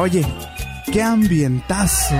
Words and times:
Oye, 0.00 0.24
qué 0.90 1.02
ambientazo. 1.02 2.14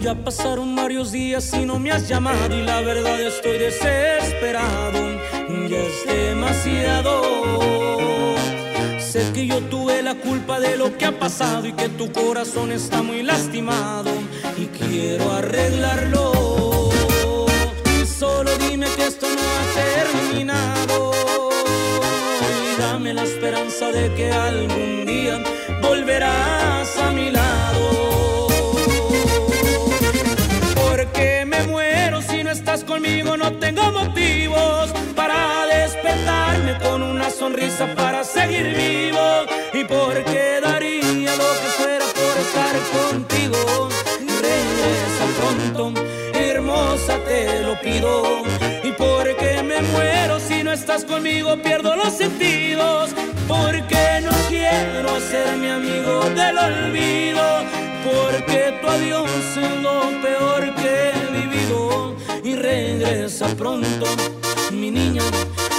Ya 0.00 0.14
pasaron 0.14 0.74
varios 0.74 1.12
días 1.12 1.52
y 1.52 1.66
no 1.66 1.78
me 1.78 1.92
has 1.92 2.08
llamado 2.08 2.56
y 2.56 2.64
la 2.64 2.80
verdad 2.80 3.20
estoy 3.20 3.58
desesperado. 3.58 4.98
Ya 5.68 5.76
es 5.76 6.06
demasiado. 6.06 7.27
Culpa 10.18 10.60
de 10.60 10.76
lo 10.76 10.96
que 10.96 11.04
ha 11.06 11.18
pasado 11.18 11.66
y 11.66 11.72
que 11.72 11.88
tu 11.88 12.10
corazón 12.12 12.72
está 12.72 13.02
muy 13.02 13.22
lastimado 13.22 14.10
y 14.56 14.66
quiero 14.66 15.32
arreglarlo. 15.32 16.90
Solo 18.18 18.50
dime 18.58 18.86
que 18.96 19.06
esto 19.06 19.26
no 19.28 19.42
ha 19.42 19.64
terminado 19.74 21.12
y 22.74 22.80
dame 22.80 23.14
la 23.14 23.22
esperanza 23.22 23.92
de 23.92 24.12
que 24.14 24.32
algún 24.32 25.06
día 25.06 25.42
volverás 25.80 26.77
con 36.88 37.02
una 37.02 37.30
sonrisa 37.30 37.86
para 37.94 38.24
seguir 38.24 38.74
vivo. 38.74 39.26
Y 39.72 39.84
porque 39.84 40.60
daría 40.62 41.32
lo 41.36 41.50
que 41.60 41.68
fuera 41.78 42.04
por 42.20 42.34
estar 42.46 42.74
contigo. 42.96 43.88
Regresa 44.46 45.24
pronto, 45.38 46.00
hermosa, 46.34 47.18
te 47.26 47.62
lo 47.62 47.78
pido. 47.80 48.42
Y 48.82 48.92
porque 48.92 49.62
me 49.62 49.82
muero 49.82 50.40
si 50.40 50.62
no 50.62 50.72
estás 50.72 51.04
conmigo, 51.04 51.56
pierdo 51.62 51.96
los 51.96 52.14
sentidos. 52.14 53.10
Porque 53.46 54.20
no 54.22 54.32
quiero 54.48 55.20
ser 55.20 55.56
mi 55.56 55.68
amigo 55.68 56.20
del 56.30 56.58
olvido. 56.58 57.44
Porque 58.04 58.78
tu 58.80 58.88
adiós 58.88 59.30
es 59.56 59.82
lo 59.82 60.00
peor 60.22 60.74
que 60.76 61.10
he 61.10 61.40
vivido. 61.40 62.14
Y 62.42 62.54
regresa 62.54 63.46
pronto, 63.56 64.06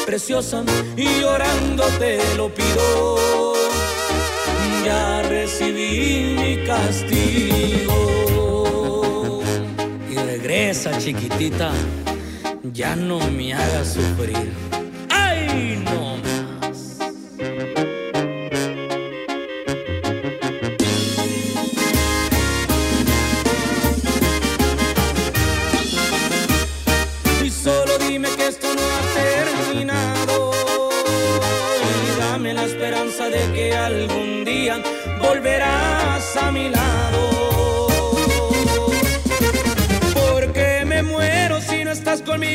preciosa. 0.09 0.63
Y 0.97 1.21
llorando 1.21 1.83
te 1.99 2.17
lo 2.35 2.51
pido. 2.51 3.53
Ya 4.83 5.21
recibí 5.21 6.35
mi 6.35 6.65
castigo. 6.65 7.93
Y 10.09 10.15
regresa, 10.15 10.97
chiquitita. 10.97 11.71
Ya 12.73 12.95
no 12.95 13.19
me 13.29 13.53
hagas 13.53 13.93
sufrir. 13.93 14.68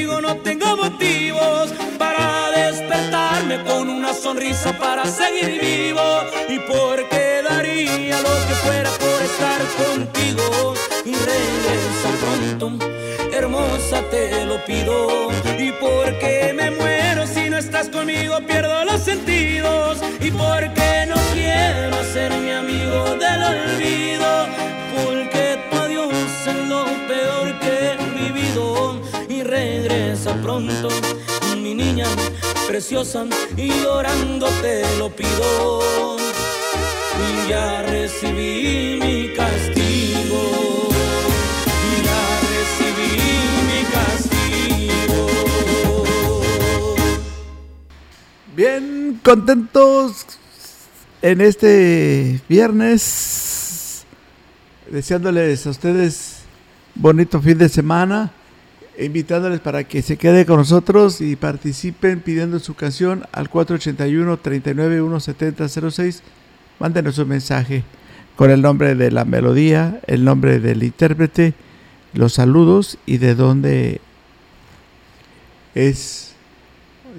No 0.05 0.37
tengo 0.37 0.77
motivos 0.77 1.73
para 1.99 2.51
despertarme 2.51 3.63
con 3.65 3.89
una 3.89 4.13
sonrisa 4.13 4.77
para 4.79 5.07
seguir 5.07 5.61
vivo. 5.61 6.03
Y 6.49 6.59
porque 6.59 7.43
daría 7.49 8.21
lo 8.21 8.35
que 8.47 8.55
fuera 8.65 8.91
por 8.91 9.23
estar 9.23 9.61
contigo. 9.83 10.75
Y 11.05 11.15
regresa 11.15 12.09
pronto, 12.21 12.87
hermosa, 13.33 14.03
te 14.11 14.45
lo 14.45 14.63
pido. 14.65 15.31
Y 15.59 15.73
porque 15.73 16.53
me 16.55 16.71
muero 16.71 17.27
si 17.27 17.49
no 17.49 17.57
estás 17.57 17.89
conmigo, 17.89 18.39
pierdo 18.47 18.85
los 18.85 19.01
sentidos. 19.01 19.99
Y 20.21 20.31
porque 20.31 21.07
no 21.09 21.17
quiero 21.33 22.05
ser 22.13 22.31
mi 22.33 22.51
amigo 22.53 23.17
del 23.17 23.43
olvido. 23.43 24.24
Pronto, 30.45 30.89
mi 31.63 31.75
niña 31.75 32.05
preciosa. 32.69 33.25
Y 33.57 33.69
llorando 33.69 34.47
te 34.61 34.83
lo 34.99 35.09
pido. 35.09 36.19
Y 37.25 37.49
ya 37.49 37.83
recibí 37.83 39.01
mi 39.01 39.35
castigo. 39.35 40.91
Ya 42.05 42.25
recibí 42.53 43.13
mi 43.69 43.81
castigo. 43.97 45.21
Bien 48.55 49.19
contentos 49.25 50.27
en 51.23 51.41
este 51.41 52.39
viernes, 52.51 54.05
deseándoles 54.91 55.67
a 55.67 55.71
ustedes 55.71 56.35
bonito 56.95 57.41
fin 57.41 57.57
de 57.57 57.71
semana, 57.71 58.31
invitándoles 58.99 59.61
para 59.61 59.85
que 59.85 60.03
se 60.03 60.17
quede 60.17 60.47
con 60.47 60.59
nosotros 60.59 61.21
y 61.21 61.37
participen 61.37 62.21
pidiendo 62.21 62.59
su 62.59 62.75
canción 62.75 63.25
al 63.33 63.49
481 63.49 64.37
39 64.39 64.99
170 65.21 65.67
Mándenos 66.79 67.19
un 67.19 67.29
mensaje 67.29 67.85
con 68.37 68.51
el 68.51 68.63
nombre 68.63 68.95
de 68.95 69.11
la 69.11 69.25
melodía, 69.25 70.01
el 70.07 70.25
nombre 70.25 70.59
del 70.59 70.83
intérprete, 70.83 71.55
los 72.13 72.35
saludos 72.35 72.99
y 73.07 73.19
de 73.19 73.35
dónde 73.35 74.01
es 75.75 76.35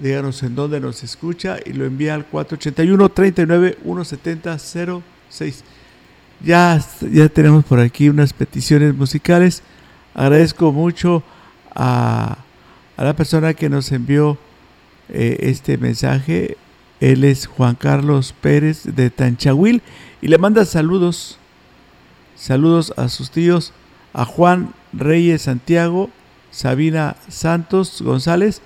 díganos 0.02 0.44
en 0.44 0.56
dónde 0.56 0.80
nos 0.80 1.04
escucha 1.04 1.58
y 1.66 1.74
lo 1.74 1.86
envía 1.86 2.16
al 2.16 2.26
481 2.26 3.10
39 3.10 3.78
170 3.84 4.58
06. 5.30 5.64
Ya, 6.44 6.84
ya 7.12 7.30
tenemos 7.30 7.64
por 7.64 7.80
aquí 7.80 8.10
unas 8.10 8.34
peticiones 8.34 8.94
musicales. 8.94 9.64
Agradezco 10.14 10.72
mucho 10.72 11.24
a, 11.76 12.38
a 12.98 13.04
la 13.04 13.16
persona 13.16 13.54
que 13.54 13.70
nos 13.70 13.92
envió 13.92 14.38
eh, 15.10 15.38
este 15.42 15.78
mensaje. 15.78 16.58
Él 17.00 17.24
es 17.24 17.46
Juan 17.46 17.76
Carlos 17.76 18.34
Pérez 18.40 18.84
de 18.84 19.10
Tanchahuil 19.10 19.82
y 20.22 20.28
le 20.28 20.38
manda 20.38 20.66
saludos. 20.66 21.38
Saludos 22.36 22.94
a 22.98 23.10
sus 23.10 23.32
tíos, 23.32 23.74
a 24.14 24.26
Juan 24.26 24.74
Reyes 24.94 25.44
Santiago, 25.44 26.10
Sabina 26.52 27.16
Santos 27.30 28.02
González, 28.02 28.62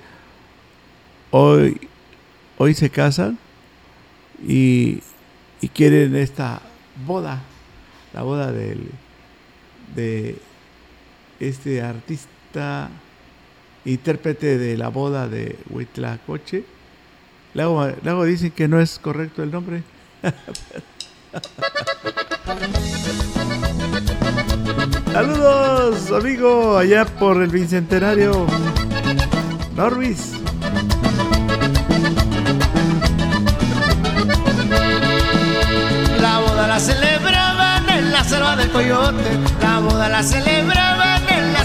hoy, 1.32 1.80
hoy 2.58 2.74
se 2.74 2.90
casan 2.90 3.38
y, 4.48 5.02
y 5.62 5.68
quieren 5.70 6.16
esta 6.16 6.62
boda, 7.06 7.42
la 8.14 8.24
boda 8.24 8.52
de 8.52 10.36
este 11.40 11.82
artista, 11.82 12.30
intérprete 13.86 14.58
de 14.58 14.78
la 14.78 14.90
boda 14.90 15.28
de 15.28 15.58
Huitlacoche. 15.70 16.64
Luego, 17.54 17.92
luego 18.04 18.26
dicen 18.26 18.52
que 18.52 18.68
no 18.68 18.80
es 18.80 19.00
correcto 19.00 19.44
el 19.44 19.52
nombre. 19.52 19.84
Saludos, 25.12 26.12
amigo, 26.12 26.78
allá 26.78 27.06
por 27.06 27.42
el 27.42 27.50
Bicentenario. 27.50 28.46
Norvis. 29.76 30.34
La 36.22 36.40
boda 36.40 36.68
la 36.68 36.80
celebraban 36.80 37.90
en 37.90 38.12
la 38.12 38.24
selva 38.24 38.56
del 38.56 38.70
coyote. 38.70 39.40
La 39.62 39.80
boda 39.80 40.10
la 40.10 40.24
celebraban 40.24 40.89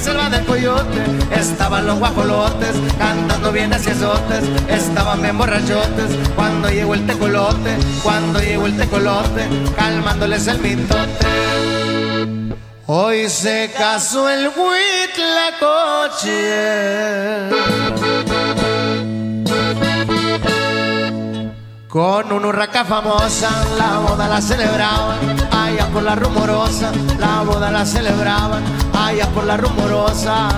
selva 0.04 0.28
del 0.28 0.44
coyote. 0.44 1.02
Estaban 1.30 1.86
los 1.86 1.98
guajolotes 1.98 2.76
cantando 2.98 3.50
bien 3.52 3.72
hacia 3.72 3.92
azotes. 3.92 4.44
Estaban 4.68 5.22
bien 5.22 5.38
borrachotes 5.38 6.10
cuando 6.36 6.68
llegó 6.68 6.92
el 6.94 7.06
tecolote. 7.06 7.76
Cuando 8.02 8.38
llegó 8.40 8.66
el 8.66 8.76
tecolote, 8.76 9.48
calmándoles 9.76 10.46
el 10.46 10.58
mitote. 10.58 11.26
Hoy 12.86 13.30
se 13.30 13.72
casó 13.78 14.28
el 14.28 14.48
huitlacoche 14.48 15.94
Con 21.94 22.32
una 22.32 22.48
urraca 22.48 22.84
famosa, 22.84 23.48
la 23.78 24.00
boda 24.00 24.26
la 24.26 24.42
celebraban, 24.42 25.16
allá 25.52 25.86
por 25.92 26.02
la 26.02 26.16
rumorosa, 26.16 26.90
la 27.20 27.42
boda 27.42 27.70
la 27.70 27.86
celebraban, 27.86 28.64
allá 28.94 29.26
por 29.28 29.44
la 29.44 29.56
rumorosa. 29.56 30.48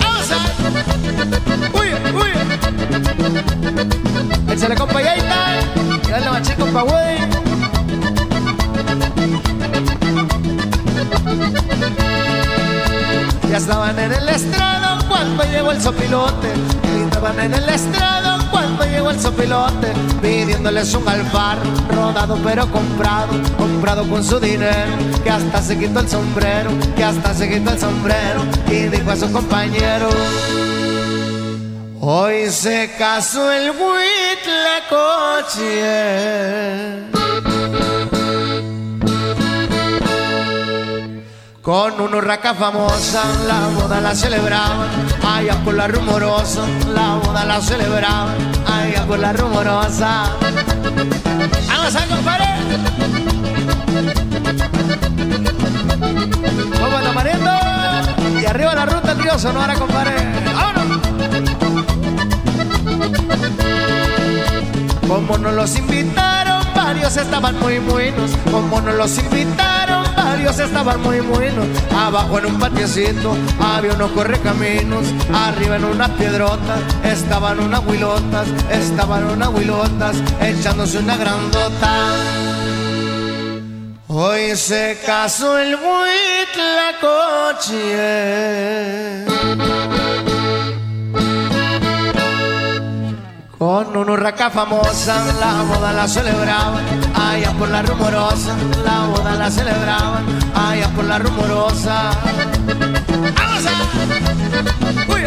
¡Vamos 0.00 0.30
a! 0.30 0.38
¡Uy, 1.78 1.88
uy! 2.14 2.32
Échale 4.52 4.74
compa 4.74 5.02
Yaita, 5.02 5.60
y 6.06 6.10
dale 6.10 6.30
machín 6.30 6.56
compa 6.56 6.82
güey. 6.82 7.18
Ya 13.50 13.56
estaban 13.56 13.98
en 13.98 14.12
el 14.12 14.28
estrado 14.28 15.08
cuando 15.08 15.42
llegó 15.44 15.72
el 15.72 15.80
sopilote. 15.80 16.52
Estaban 17.04 17.40
en 17.40 17.54
el 17.54 17.68
estrado 17.68 18.27
cuando 18.58 18.84
llegó 18.84 19.10
el 19.10 19.20
sopilote. 19.20 19.92
Pidiéndoles 20.20 20.92
un 20.94 21.08
alfar, 21.08 21.58
rodado 21.94 22.36
pero 22.42 22.70
comprado. 22.70 23.28
Comprado 23.56 24.08
con 24.08 24.24
su 24.24 24.40
dinero, 24.40 24.92
que 25.22 25.30
hasta 25.30 25.62
se 25.62 25.78
quitó 25.78 26.00
el 26.00 26.08
sombrero. 26.08 26.70
Que 26.96 27.04
hasta 27.04 27.34
se 27.34 27.48
quitó 27.48 27.70
el 27.70 27.78
sombrero. 27.78 28.44
Y 28.68 28.88
dijo 28.88 29.10
a 29.10 29.16
su 29.16 29.30
compañero. 29.30 30.08
Hoy 32.00 32.50
se 32.50 32.90
casó 32.98 33.52
el 33.52 33.72
coche 34.88 36.28
Con 41.68 42.00
una 42.00 42.16
urraca 42.16 42.54
famosa, 42.54 43.22
la 43.46 43.68
boda 43.78 44.00
la 44.00 44.14
celebraban, 44.14 44.88
allá 45.22 45.54
por 45.62 45.74
la 45.74 45.86
rumorosa, 45.86 46.62
la 46.94 47.16
boda 47.16 47.44
la 47.44 47.60
celebraban, 47.60 48.38
allá 48.66 49.04
por 49.06 49.18
la 49.18 49.34
rumorosa. 49.34 50.30
¡Vamos 51.68 51.94
a 51.94 52.06
compadre! 52.06 52.46
¡Vamos 56.80 57.14
mariendo! 57.14 57.50
Y 58.40 58.46
arriba 58.46 58.74
la 58.74 58.86
ruta, 58.86 59.14
tío 59.14 59.38
Sonora, 59.38 59.74
compadre. 59.74 60.26
¡Vámonos! 60.54 61.00
Como 65.06 65.36
nos 65.36 65.52
los 65.52 65.76
invitaron, 65.76 66.62
varios 66.74 67.14
estaban 67.18 67.60
muy 67.60 67.78
buenos. 67.78 68.30
Como 68.50 68.80
nos 68.80 68.94
los 68.94 69.18
invitaron, 69.18 69.77
varios 70.38 70.58
estaban 70.60 71.02
muy 71.02 71.18
buenos. 71.20 71.66
Abajo 71.92 72.38
en 72.38 72.46
un 72.46 72.60
patiecito 72.60 73.36
había 73.60 73.92
unos 73.94 74.12
correcaminos. 74.12 75.04
Arriba 75.34 75.76
en 75.76 75.84
unas 75.84 76.10
piedrotas 76.10 76.80
estaban 77.02 77.58
unas 77.58 77.84
huilotas. 77.84 78.46
Estaban 78.70 79.24
unas 79.24 79.48
huilotas 79.48 80.16
echándose 80.40 80.98
una 80.98 81.16
grandota. 81.16 82.14
Hoy 84.06 84.54
se 84.56 84.98
casó 85.04 85.58
el 85.58 85.76
coche. 87.00 87.98
Con 93.58 93.96
una 93.96 94.12
urraca 94.12 94.50
famosa, 94.50 95.32
la 95.40 95.62
boda 95.64 95.92
la 95.92 96.06
celebraban, 96.06 96.84
allá 97.12 97.50
por 97.58 97.68
la 97.68 97.82
rumorosa, 97.82 98.54
la 98.84 99.06
boda 99.06 99.34
la 99.34 99.50
celebraban, 99.50 100.24
allá 100.54 100.88
por 100.94 101.04
la 101.04 101.18
rumorosa. 101.18 102.12
¡Vamos 103.34 103.64
uy, 105.08 105.24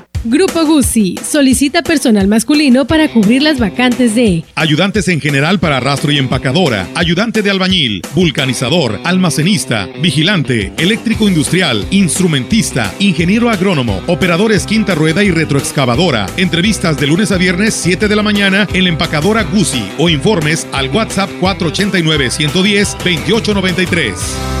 Grupo 0.23 0.63
Guzzi 0.65 1.15
solicita 1.17 1.81
personal 1.81 2.27
masculino 2.27 2.85
para 2.85 3.07
cubrir 3.07 3.41
las 3.41 3.57
vacantes 3.57 4.13
de 4.13 4.43
ayudantes 4.53 5.07
en 5.07 5.19
general 5.19 5.57
para 5.59 5.79
rastro 5.79 6.11
y 6.11 6.19
empacadora, 6.19 6.87
ayudante 6.93 7.41
de 7.41 7.49
albañil, 7.49 8.03
vulcanizador, 8.13 8.99
almacenista, 9.03 9.89
vigilante, 9.99 10.73
eléctrico 10.77 11.27
industrial, 11.27 11.87
instrumentista, 11.89 12.93
ingeniero 12.99 13.49
agrónomo, 13.49 13.99
operadores 14.05 14.67
quinta 14.67 14.93
rueda 14.93 15.23
y 15.23 15.31
retroexcavadora. 15.31 16.27
Entrevistas 16.37 16.97
de 16.97 17.07
lunes 17.07 17.31
a 17.31 17.37
viernes 17.37 17.73
7 17.73 18.07
de 18.07 18.15
la 18.15 18.21
mañana 18.21 18.67
en 18.73 18.83
la 18.83 18.89
empacadora 18.91 19.41
Guzzi 19.41 19.89
o 19.97 20.07
informes 20.07 20.67
al 20.71 20.89
WhatsApp 20.89 21.31
489 21.39 22.29
110 22.29 22.91
2893. 22.91 24.60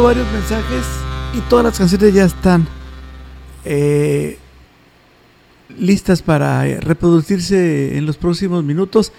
Varios 0.00 0.30
mensajes 0.32 0.86
y 1.34 1.40
todas 1.50 1.66
las 1.66 1.78
canciones 1.78 2.14
ya 2.14 2.24
están 2.24 2.66
eh, 3.64 4.38
listas 5.76 6.22
para 6.22 6.64
reproducirse 6.80 7.98
en 7.98 8.06
los 8.06 8.16
próximos 8.16 8.64
minutos. 8.64 9.12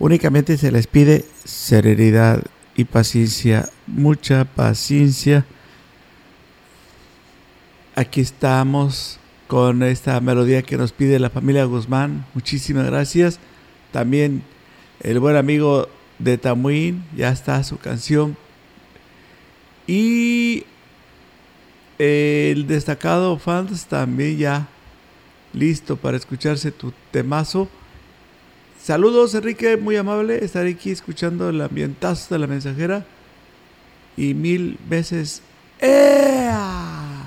Únicamente 0.00 0.56
se 0.56 0.72
les 0.72 0.88
pide 0.88 1.24
serenidad 1.44 2.42
y 2.74 2.84
paciencia, 2.84 3.68
mucha 3.86 4.44
paciencia. 4.44 5.46
Aquí 7.94 8.20
estamos 8.20 9.20
con 9.46 9.84
esta 9.84 10.20
melodía 10.20 10.62
que 10.62 10.76
nos 10.76 10.92
pide 10.92 11.20
la 11.20 11.30
familia 11.30 11.64
Guzmán. 11.66 12.26
Muchísimas 12.34 12.86
gracias. 12.86 13.38
También 13.92 14.42
el 15.00 15.20
buen 15.20 15.36
amigo 15.36 15.88
de 16.18 16.36
Tamuín, 16.36 17.04
ya 17.16 17.30
está 17.30 17.62
su 17.62 17.78
canción. 17.78 18.36
Y 19.86 20.64
el 21.98 22.66
destacado 22.66 23.38
fans 23.38 23.86
también 23.86 24.36
ya 24.36 24.68
listo 25.52 25.96
para 25.96 26.16
escucharse 26.16 26.72
tu 26.72 26.92
temazo. 27.10 27.68
Saludos 28.82 29.34
Enrique, 29.34 29.76
muy 29.76 29.96
amable 29.96 30.44
estar 30.44 30.66
aquí 30.66 30.90
escuchando 30.90 31.48
el 31.48 31.60
ambientazo 31.60 32.34
de 32.34 32.38
la 32.38 32.46
mensajera. 32.46 33.06
Y 34.16 34.34
mil 34.34 34.78
veces... 34.88 35.42
¡Ea! 35.78 37.24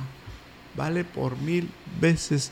Vale 0.75 1.03
por 1.03 1.37
mil 1.37 1.69
veces. 1.99 2.51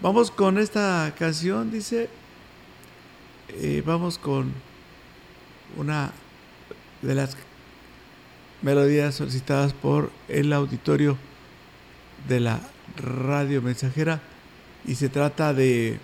Vamos 0.00 0.30
con 0.30 0.58
esta 0.58 1.14
canción, 1.18 1.70
dice. 1.70 2.08
Eh, 3.48 3.82
vamos 3.84 4.16
con 4.16 4.52
una 5.76 6.12
de 7.02 7.14
las 7.14 7.36
melodías 8.62 9.14
solicitadas 9.14 9.72
por 9.72 10.10
el 10.28 10.52
auditorio 10.52 11.16
de 12.28 12.40
la 12.40 12.60
radio 12.96 13.62
mensajera 13.62 14.20
y 14.86 14.94
se 14.94 15.08
trata 15.08 15.54
de 15.54 15.98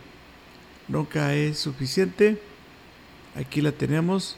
Nunca 0.89 1.35
es 1.35 1.59
suficiente. 1.59 2.41
Aquí 3.35 3.61
la 3.61 3.73
tenemos 3.73 4.37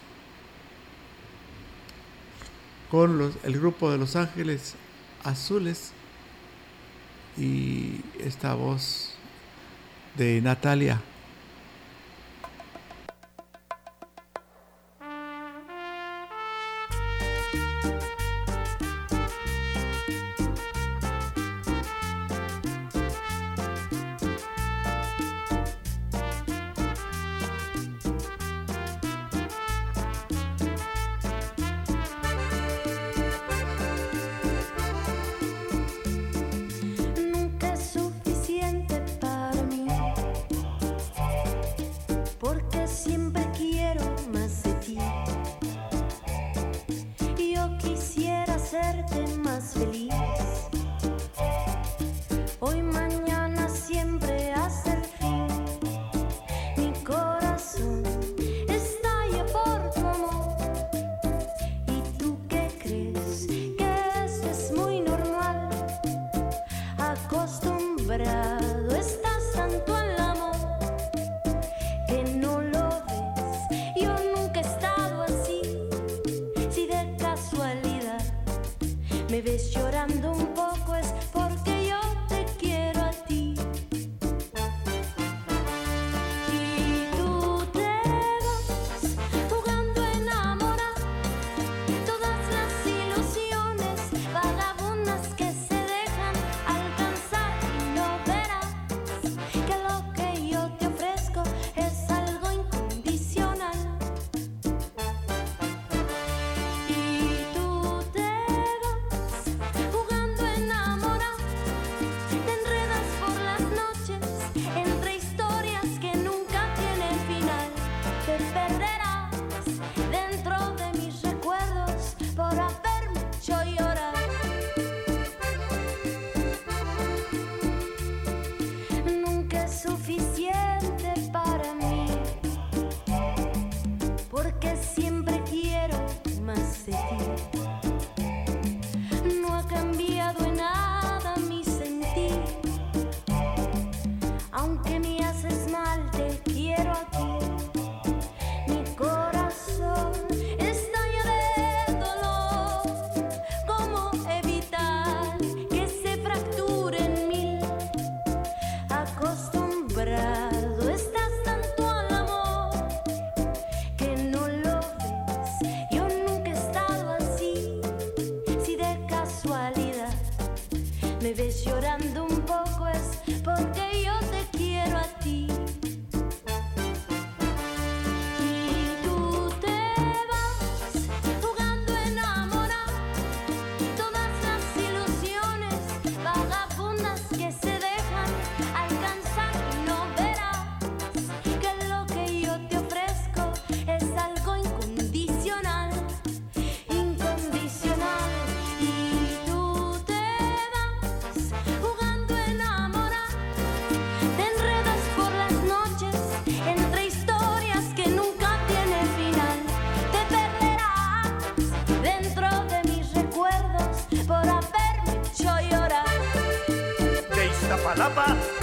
con 2.90 3.34
el 3.44 3.52
grupo 3.52 3.90
de 3.90 3.98
Los 3.98 4.16
Ángeles 4.16 4.74
Azules 5.24 5.92
y 7.36 8.00
esta 8.18 8.54
voz 8.54 9.14
de 10.16 10.40
Natalia. 10.40 11.00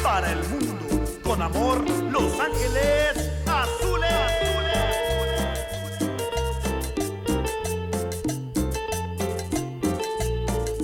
Para 0.01 0.31
el 0.31 0.39
mundo. 0.47 0.73
Con 1.21 1.41
amor, 1.41 1.83
Los 2.09 2.39
Ángeles 2.39 3.31
Azules. 3.45 4.09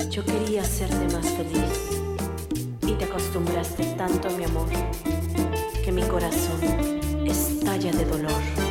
Yo 0.10 0.26
quería 0.26 0.64
hacerte 0.64 1.16
más 1.16 1.26
feliz 1.30 1.64
y 2.86 2.92
te 2.92 3.06
acostumbraste 3.06 3.86
tanto 3.98 4.28
a 4.28 4.32
mi 4.32 4.44
amor 4.44 4.68
que 5.86 5.94
mi 5.94 6.04
corazón 6.04 6.60
estalla 7.26 7.94
de 7.94 8.04
dolor. 8.04 8.71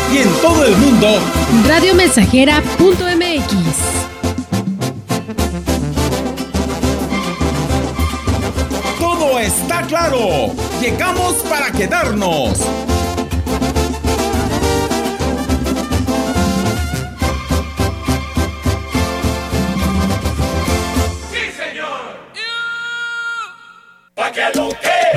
Y 0.11 0.17
en 0.17 0.29
todo 0.41 0.65
el 0.65 0.75
mundo, 0.75 1.07
radiomensajera.mx. 1.67 3.53
Todo 8.99 9.39
está 9.39 9.81
claro. 9.83 10.51
Llegamos 10.81 11.35
para 11.49 11.71
quedarnos. 11.71 12.59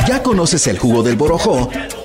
¿Ya 0.07 0.23
conoces 0.23 0.67
el 0.67 0.79
jugo 0.79 1.03
del 1.03 1.17
borojó? 1.17 1.71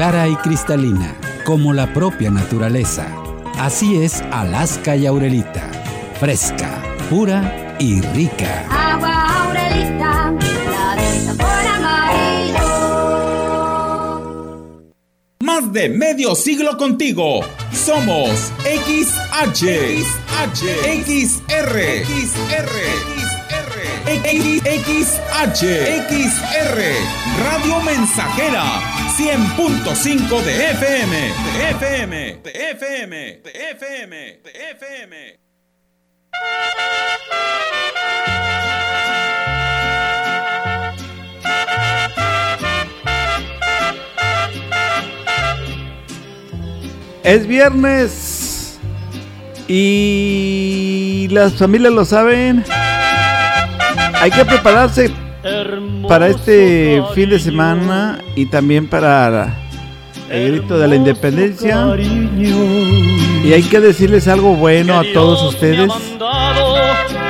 Clara 0.00 0.28
y 0.28 0.36
cristalina, 0.36 1.14
como 1.44 1.72
la 1.74 1.92
propia 1.92 2.30
naturaleza. 2.30 3.06
Así 3.58 4.02
es 4.02 4.22
Alaska 4.32 4.96
y 4.96 5.06
Aurelita. 5.06 5.70
Fresca, 6.18 6.82
pura 7.10 7.76
y 7.78 8.00
rica. 8.00 8.64
Agua 8.70 9.44
Aurelita, 9.44 10.32
la 10.70 11.34
por 11.34 11.66
amarillo. 11.76 12.70
Más 15.42 15.70
de 15.72 15.90
medio 15.90 16.34
siglo 16.34 16.78
contigo. 16.78 17.40
Somos 17.72 18.52
XH, 18.64 19.66
XH, 19.92 20.64
XR, 21.04 22.04
XR. 22.06 23.19
XH, 24.06 25.62
XR, 26.08 26.78
Radio 27.44 27.80
Mensajera, 27.82 28.64
100.5 29.16 30.42
de 30.42 30.70
FM, 30.70 31.16
de 31.16 31.70
FM, 31.70 32.40
de 32.42 32.50
FM, 32.70 33.40
de 33.42 33.50
FM, 33.70 34.40
de 34.42 34.50
FM. 34.70 35.40
Es 47.22 47.46
viernes 47.46 48.80
y 49.68 51.28
las 51.30 51.52
familias 51.54 51.92
lo 51.92 52.04
saben. 52.04 52.64
Hay 54.20 54.30
que 54.30 54.44
prepararse 54.44 55.10
para 56.08 56.28
este 56.28 57.02
fin 57.14 57.30
de 57.30 57.38
semana 57.38 58.18
y 58.36 58.46
también 58.46 58.86
para 58.86 59.54
el 60.28 60.58
grito 60.58 60.78
de 60.78 60.88
la 60.88 60.96
independencia. 60.96 61.86
Y 61.96 63.52
hay 63.52 63.62
que 63.62 63.80
decirles 63.80 64.28
algo 64.28 64.54
bueno 64.54 64.98
a 64.98 65.04
todos 65.14 65.42
ustedes. 65.54 65.90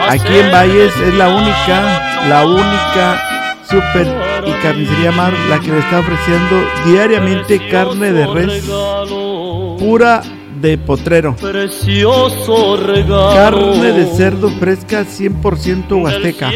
Aquí 0.08 0.38
en 0.38 0.50
Valles 0.50 0.92
es 0.96 1.14
la 1.14 1.28
única, 1.28 2.26
la 2.28 2.46
única 2.46 3.22
super 3.70 4.06
y 4.44 4.52
carnicería 4.62 5.12
mar 5.12 5.32
la 5.48 5.60
que 5.60 5.70
le 5.70 5.78
está 5.78 6.00
ofreciendo 6.00 6.56
diariamente 6.86 7.68
carne 7.68 8.12
de 8.12 8.26
res 8.26 8.64
pura 9.78 10.22
de 10.60 10.78
potrero. 10.78 11.36
Precioso 11.36 12.76
regalo. 12.76 13.34
Carne 13.34 13.92
de 13.92 14.06
cerdo 14.16 14.50
fresca 14.50 15.04
100% 15.04 16.02
huasteca. 16.02 16.50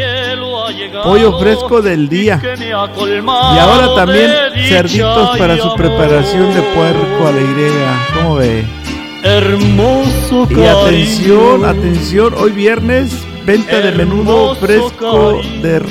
Pollo 1.02 1.38
fresco 1.38 1.82
del 1.82 2.08
día. 2.08 2.40
Y 2.58 2.72
ahora 2.72 3.94
también 3.94 4.30
cerditos 4.68 5.38
para 5.38 5.56
su 5.58 5.74
preparación 5.74 6.54
de 6.54 6.62
puerco 6.62 7.26
a 7.26 7.32
la. 7.32 8.06
¿Cómo 8.14 8.36
ve? 8.36 8.64
Hermoso 9.22 10.46
Y 10.50 10.62
atención, 10.64 11.64
atención, 11.64 12.34
hoy 12.36 12.52
viernes, 12.52 13.10
venta 13.46 13.80
de 13.80 13.92
menudo 13.92 14.54
fresco 14.56 15.40
de 15.62 15.82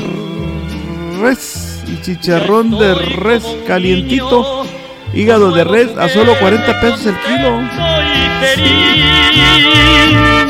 res 1.20 1.84
y 1.88 2.00
chicharrón 2.02 2.78
de 2.78 2.94
res 2.94 3.44
calientito 3.66 4.66
hígado 5.14 5.52
de 5.52 5.64
res 5.64 5.90
a 5.98 6.10
solo 6.10 6.38
40 6.40 6.80
pesos 6.82 7.06
el 7.06 7.20
kilo. 7.20 7.58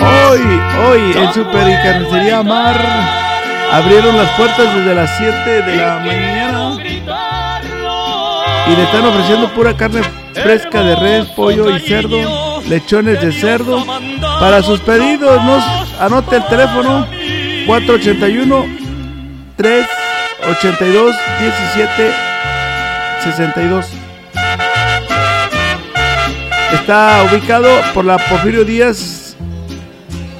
Hoy, 0.05 0.41
hoy 0.85 1.01
en 1.15 1.33
Super 1.33 1.67
y 1.67 1.75
Carnicería 1.83 2.43
Mar 2.43 2.79
abrieron 3.71 4.17
las 4.17 4.29
puertas 4.31 4.75
desde 4.75 4.95
las 4.95 5.17
7 5.17 5.61
de 5.61 5.77
la 5.77 5.99
mañana 5.99 6.77
y 8.65 8.75
le 8.75 8.83
están 8.83 9.05
ofreciendo 9.05 9.49
pura 9.49 9.75
carne 9.75 10.01
fresca 10.33 10.81
de 10.81 10.95
res, 10.95 11.25
pollo 11.35 11.75
y 11.75 11.79
cerdo, 11.79 12.61
lechones 12.67 13.21
de 13.21 13.31
cerdo. 13.31 13.83
Para 14.39 14.61
sus 14.63 14.79
pedidos, 14.79 15.43
nos 15.43 15.63
anote 15.99 16.37
el 16.37 16.45
teléfono 16.47 17.05
481 17.65 18.65
382 19.57 21.15
17 21.39 22.11
62. 23.23 24.12
Está 26.73 27.25
ubicado 27.31 27.69
por 27.93 28.03
la 28.03 28.17
Porfirio 28.17 28.65
Díaz, 28.65 29.35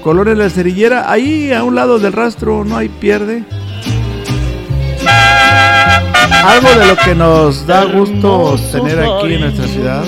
Colonia 0.04 0.34
La 0.34 0.50
Cerillera. 0.50 1.12
Ahí 1.12 1.54
a 1.54 1.64
un 1.64 1.76
lado 1.76 2.00
del 2.00 2.12
rastro 2.12 2.66
no 2.66 2.76
hay 2.76 2.90
pierde. 2.90 3.44
Algo 6.44 6.70
de 6.80 6.88
lo 6.88 6.98
que 6.98 7.16
nos 7.16 7.66
da 7.66 7.86
gusto 7.86 8.58
tener 8.72 9.00
aquí 9.00 9.36
en 9.36 9.42
nuestra 9.42 9.68
ciudad. 9.68 10.04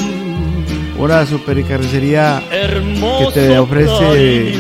Una 0.98 1.26
super 1.26 1.64
carnicería 1.66 2.42
que 2.50 3.32
te 3.34 3.60
ofrece 3.60 4.60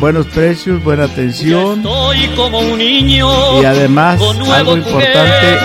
buenos 0.00 0.26
precios, 0.26 0.82
buena 0.82 1.04
atención. 1.04 1.82
Como 2.36 2.58
un 2.58 2.78
niño. 2.78 3.62
Y 3.62 3.64
además, 3.64 4.20
algo 4.52 4.76
importante, 4.76 5.56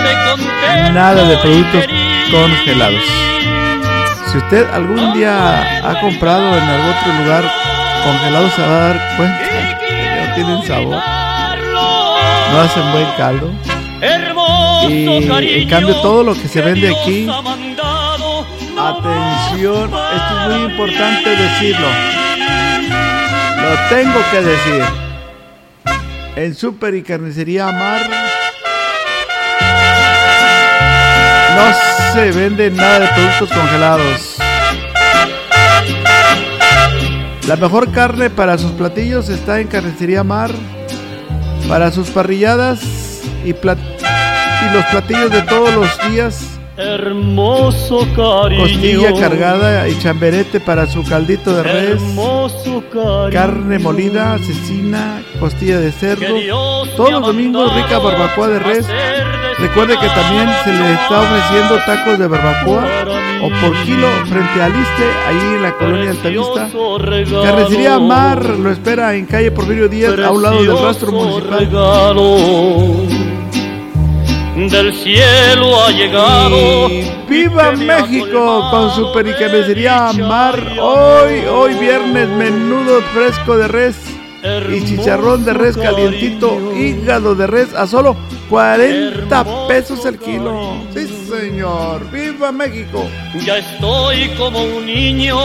nada 0.92 1.28
de 1.28 1.36
productos 1.38 1.84
congelados. 2.30 3.35
Si 4.30 4.38
usted 4.38 4.68
algún 4.70 5.14
día 5.14 5.88
ha 5.88 6.00
comprado 6.00 6.56
en 6.56 6.62
algún 6.64 6.90
otro 6.90 7.12
lugar 7.22 7.44
congelados, 8.04 8.52
se 8.52 8.62
va 8.62 8.68
a 8.68 8.88
dar 8.88 9.16
cuenta 9.16 9.38
que 9.86 10.26
no 10.26 10.34
tienen 10.34 10.62
sabor, 10.66 11.02
no 12.52 12.60
hacen 12.60 12.92
buen 12.92 13.06
caldo. 13.16 13.52
Y 14.88 15.60
en 15.60 15.68
cambio 15.68 15.94
todo 15.96 16.22
lo 16.22 16.34
que 16.34 16.48
se 16.48 16.60
vende 16.60 16.88
aquí, 16.88 17.28
atención, 18.78 19.90
esto 20.14 20.40
es 20.40 20.48
muy 20.48 20.70
importante 20.70 21.30
decirlo. 21.30 21.88
Lo 23.62 23.88
tengo 23.88 24.20
que 24.30 24.42
decir. 24.42 24.84
En 26.36 26.54
Super 26.54 26.94
y 26.94 27.02
Carnicería 27.02 27.72
Mar 27.72 28.25
no 31.56 32.12
se 32.12 32.32
vende 32.32 32.70
nada 32.70 33.00
de 33.00 33.08
productos 33.08 33.50
congelados. 33.50 34.36
La 37.48 37.56
mejor 37.56 37.90
carne 37.92 38.28
para 38.28 38.58
sus 38.58 38.72
platillos 38.72 39.28
está 39.28 39.60
en 39.60 39.68
Carnicería 39.68 40.22
Mar. 40.22 40.50
Para 41.68 41.90
sus 41.90 42.10
parrilladas 42.10 42.80
y, 43.44 43.50
y 43.50 44.74
los 44.74 44.84
platillos 44.90 45.30
de 45.30 45.42
todos 45.42 45.74
los 45.74 46.10
días. 46.10 46.55
Hermoso 46.76 48.06
cariño. 48.14 48.62
Costilla 48.62 49.14
cargada 49.18 49.88
y 49.88 49.98
chamberete 49.98 50.60
para 50.60 50.86
su 50.86 51.02
caldito 51.04 51.54
de 51.54 51.62
res. 51.62 52.02
Hermoso 52.02 52.84
cariño. 52.92 53.30
Carne 53.32 53.78
molida, 53.78 54.38
cecina, 54.38 55.22
costilla 55.40 55.80
de 55.80 55.90
cerdo. 55.90 56.26
Todos 56.96 57.12
los 57.12 57.26
domingos 57.26 57.74
rica 57.74 57.98
barbacoa 57.98 58.48
de 58.48 58.58
res. 58.58 58.86
Recuerde 59.58 59.96
que 59.98 60.08
también 60.08 60.50
se 60.64 60.72
le 60.72 60.92
está 60.92 61.22
ofreciendo 61.22 61.78
tacos 61.86 62.18
de 62.18 62.26
barbacoa 62.26 62.84
o 63.42 63.48
por 63.48 63.82
kilo 63.84 64.08
frente 64.26 64.62
al 64.62 64.72
Iste, 64.72 65.04
ahí 65.26 65.54
en 65.56 65.62
la 65.62 65.72
colonia 65.78 66.10
Altavista. 66.10 66.68
Carnicería 67.42 67.98
Mar 67.98 68.44
lo 68.44 68.70
espera 68.70 69.14
en 69.14 69.24
calle 69.24 69.50
Porfirio 69.50 69.88
Díaz, 69.88 70.18
a 70.18 70.30
un 70.30 70.42
lado 70.42 70.62
del 70.62 70.78
rastro 70.78 71.10
municipal. 71.10 71.58
regalo. 71.58 72.36
Del 74.56 74.94
cielo 74.94 75.84
ha 75.84 75.90
llegado. 75.90 76.88
¡Viva 77.28 77.72
México! 77.72 78.66
Con 78.70 78.90
Super 78.90 79.26
y 79.26 79.34
Carnicería 79.34 80.10
Mar. 80.14 80.58
Hoy, 80.80 81.44
hoy 81.44 81.74
viernes, 81.74 82.26
menudo 82.30 83.02
fresco 83.12 83.58
de 83.58 83.68
res 83.68 83.96
y 84.72 84.82
chicharrón 84.82 85.44
de 85.44 85.52
res 85.52 85.76
calientito, 85.76 86.74
hígado 86.74 87.34
de 87.34 87.46
res 87.46 87.74
a 87.74 87.86
solo 87.86 88.16
40 88.48 89.68
pesos 89.68 90.06
el 90.06 90.18
kilo. 90.18 90.78
Sí, 90.94 91.06
señor. 91.28 92.10
¡Viva 92.10 92.50
México! 92.50 93.04
Ya 93.44 93.58
estoy 93.58 94.30
como 94.38 94.64
un 94.64 94.86
niño 94.86 95.36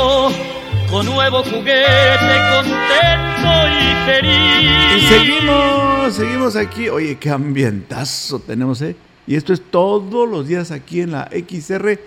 con 0.92 1.06
nuevo 1.06 1.42
juguete, 1.44 2.36
contento 2.54 3.52
y 3.80 4.06
feliz. 4.06 5.10
Seguimos, 5.10 6.14
seguimos 6.14 6.56
aquí. 6.58 6.90
Oye, 6.90 7.18
qué 7.18 7.30
ambientazo 7.30 8.40
tenemos, 8.40 8.82
¿eh? 8.82 8.98
Y 9.26 9.36
esto 9.36 9.54
es 9.54 9.62
todos 9.72 10.28
los 10.28 10.48
días 10.48 10.70
aquí 10.70 11.00
en 11.00 11.14
la 11.14 11.30
XR 11.32 11.98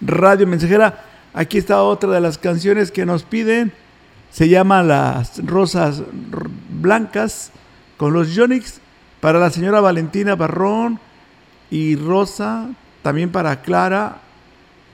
Radio 0.00 0.46
Mensajera. 0.48 1.04
Aquí 1.32 1.58
está 1.58 1.82
otra 1.82 2.10
de 2.10 2.20
las 2.20 2.36
canciones 2.36 2.90
que 2.90 3.06
nos 3.06 3.22
piden. 3.22 3.72
Se 4.32 4.48
llama 4.48 4.82
Las 4.82 5.44
Rosas 5.46 6.02
Blancas 6.70 7.52
con 7.96 8.12
los 8.12 8.34
Yonix 8.34 8.80
para 9.20 9.38
la 9.38 9.50
señora 9.50 9.80
Valentina 9.80 10.34
Barrón 10.34 10.98
y 11.70 11.94
Rosa, 11.94 12.68
también 13.02 13.30
para 13.30 13.62
Clara, 13.62 14.18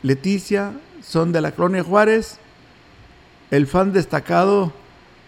Leticia, 0.03 0.73
son 1.03 1.33
de 1.33 1.41
la 1.41 1.53
Colonia 1.53 1.83
Juárez. 1.83 2.39
El 3.51 3.67
fan 3.67 3.93
destacado 3.93 4.73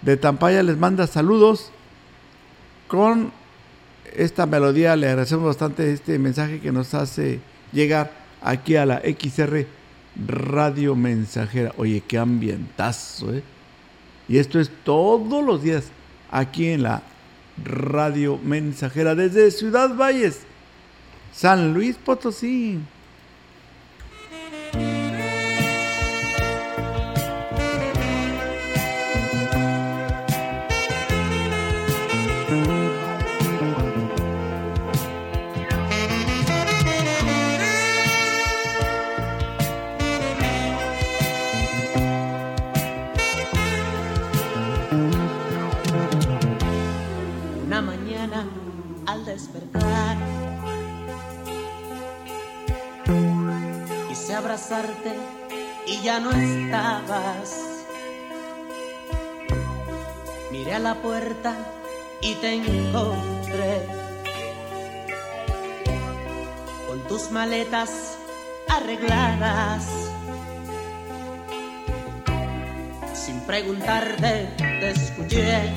de 0.03 0.17
Tampaya 0.17 0.63
les 0.63 0.77
manda 0.77 1.07
saludos 1.07 1.71
con 2.89 3.33
esta 4.15 4.47
melodía. 4.47 4.95
Le 4.97 5.09
agradecemos 5.09 5.47
bastante 5.47 5.93
este 5.93 6.19
mensaje 6.19 6.61
que 6.61 6.73
nos 6.73 6.95
hace 6.95 7.41
llegar 7.73 8.13
aquí 8.41 8.77
a 8.77 8.87
la 8.87 9.01
XR 9.01 9.67
Radio 10.27 10.95
Mensajera. 10.95 11.73
Oye, 11.79 12.03
qué 12.07 12.19
ambientazo, 12.19 13.35
¿eh? 13.35 13.43
Y 14.29 14.39
esto 14.39 14.61
es 14.61 14.71
todos 14.85 15.45
los 15.45 15.63
días 15.63 15.87
aquí 16.31 16.69
en 16.69 16.85
la 16.85 17.03
Radio 17.65 18.39
Mensajera 18.39 19.15
desde 19.15 19.51
Ciudad 19.51 19.95
Valles, 19.97 20.41
San 21.33 21.75
Luis 21.75 21.97
Potosí. 21.97 22.79
Abrazarte 54.53 55.17
y 55.87 56.03
ya 56.03 56.21
no 56.21 56.31
estabas. 56.31 57.59
Miré 60.51 60.75
a 60.75 60.79
la 60.79 60.95
puerta 60.97 61.57
y 62.21 62.35
te 62.35 62.57
encontré 62.57 63.87
con 66.87 67.01
tus 67.09 67.31
maletas 67.31 68.19
arregladas. 68.69 69.89
Sin 73.15 73.41
preguntarte 73.41 74.51
te 74.59 74.91
escuché. 74.91 75.73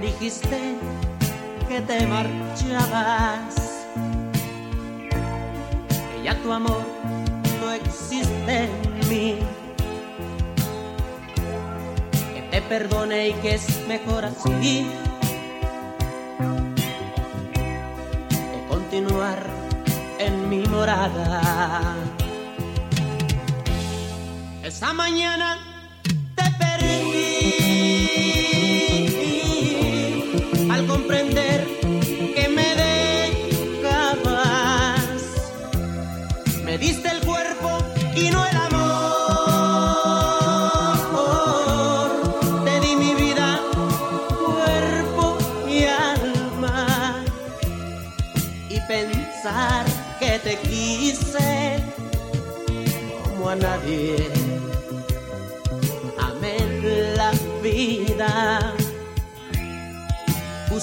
dijiste 0.00 0.76
que 1.68 1.80
te 1.82 2.06
marchabas, 2.06 3.57
tu 6.48 6.54
amor 6.54 6.82
no 7.60 7.72
existe 7.72 8.54
en 8.64 9.08
mí, 9.10 9.38
que 12.34 12.42
te 12.50 12.62
perdone 12.62 13.28
y 13.28 13.32
que 13.34 13.56
es 13.56 13.86
mejor 13.86 14.24
así, 14.24 14.86
que 18.30 18.66
continuar 18.66 19.44
en 20.18 20.48
mi 20.48 20.66
morada. 20.68 21.94
Esa 24.64 24.94
mañana 24.94 25.58
te 26.34 26.44
perdí 26.62 27.58
al 30.70 30.86
comprender 30.86 31.47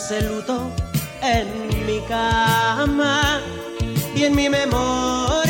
puse 0.08 0.22
luto 0.22 0.72
en 1.24 1.48
mi 1.88 2.00
cama 2.02 3.42
y 4.16 4.26
en 4.26 4.36
mi 4.36 4.50
memoria 4.50 5.45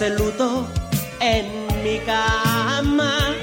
Puse 0.00 0.16
luto 0.16 0.66
en 1.20 1.66
mi 1.84 1.98
cama 1.98 3.34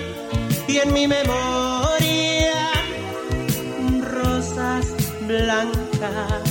y 0.67 0.77
en 0.77 0.91
mi 0.91 1.05
memoria 1.05 2.71
rosas 4.01 4.87
blancas. 5.27 6.46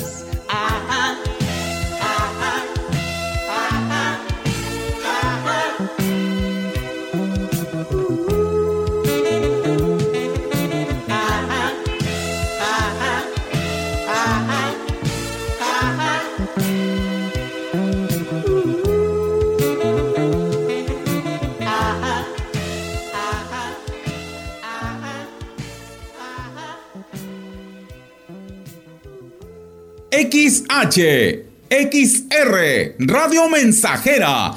XH, 30.63 31.45
XR, 31.69 32.95
Radio 33.07 33.49
Mensajera, 33.49 34.57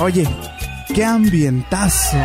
Oye, 0.00 0.26
qué 0.92 1.04
ambientazo. 1.04 2.16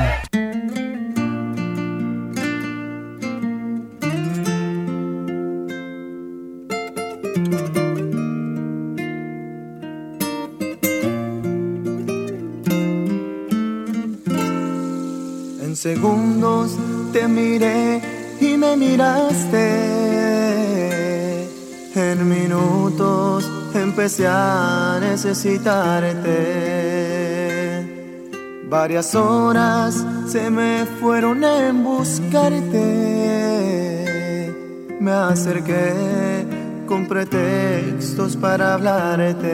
En 15.62 15.75
segundos 15.75 16.75
te 17.13 17.27
miré 17.27 18.01
y 18.41 18.58
me 18.58 18.75
miraste. 18.75 19.69
En 21.95 22.27
minutos 22.27 23.47
empecé 23.75 24.25
a 24.27 24.97
necesitarte. 24.99 26.98
Varias 28.69 29.15
horas 29.15 30.05
se 30.27 30.51
me 30.51 30.86
fueron 31.01 31.43
en 31.43 31.84
buscarte. 31.84 32.86
Me 34.99 35.12
acerqué 35.12 36.45
con 36.86 37.08
pretextos 37.08 38.36
para 38.36 38.75
hablarte. 38.75 39.49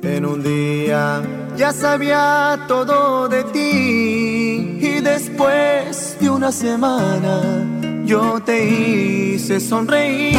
En 0.00 0.24
un 0.24 0.44
día 0.44 1.22
ya 1.56 1.72
sabía 1.72 2.64
todo 2.68 3.28
de 3.28 3.42
ti 3.44 4.78
y 4.80 5.00
después 5.00 6.16
de 6.20 6.30
una 6.30 6.52
semana 6.52 7.64
yo 8.04 8.38
te 8.38 8.64
hice 8.64 9.58
sonreír. 9.58 10.36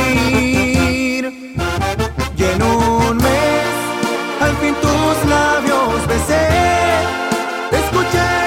Y 2.38 2.44
en 2.44 2.64
un 2.64 3.27
labios 5.26 6.08
besé. 6.08 6.48
Escuché 7.72 8.47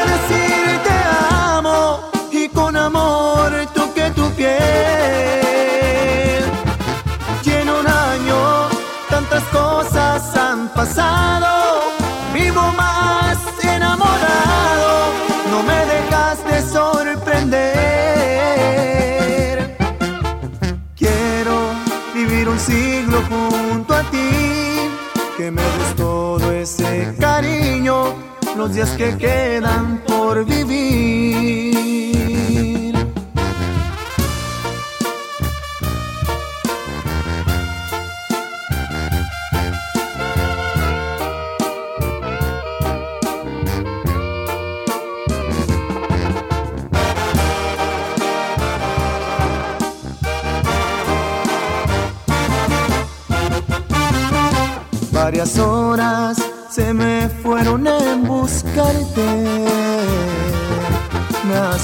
ese 26.70 27.14
cariño, 27.18 28.14
los 28.56 28.72
días 28.72 28.90
que 28.90 29.16
quedan 29.16 30.02
por 30.06 30.44
vivir. 30.44 31.69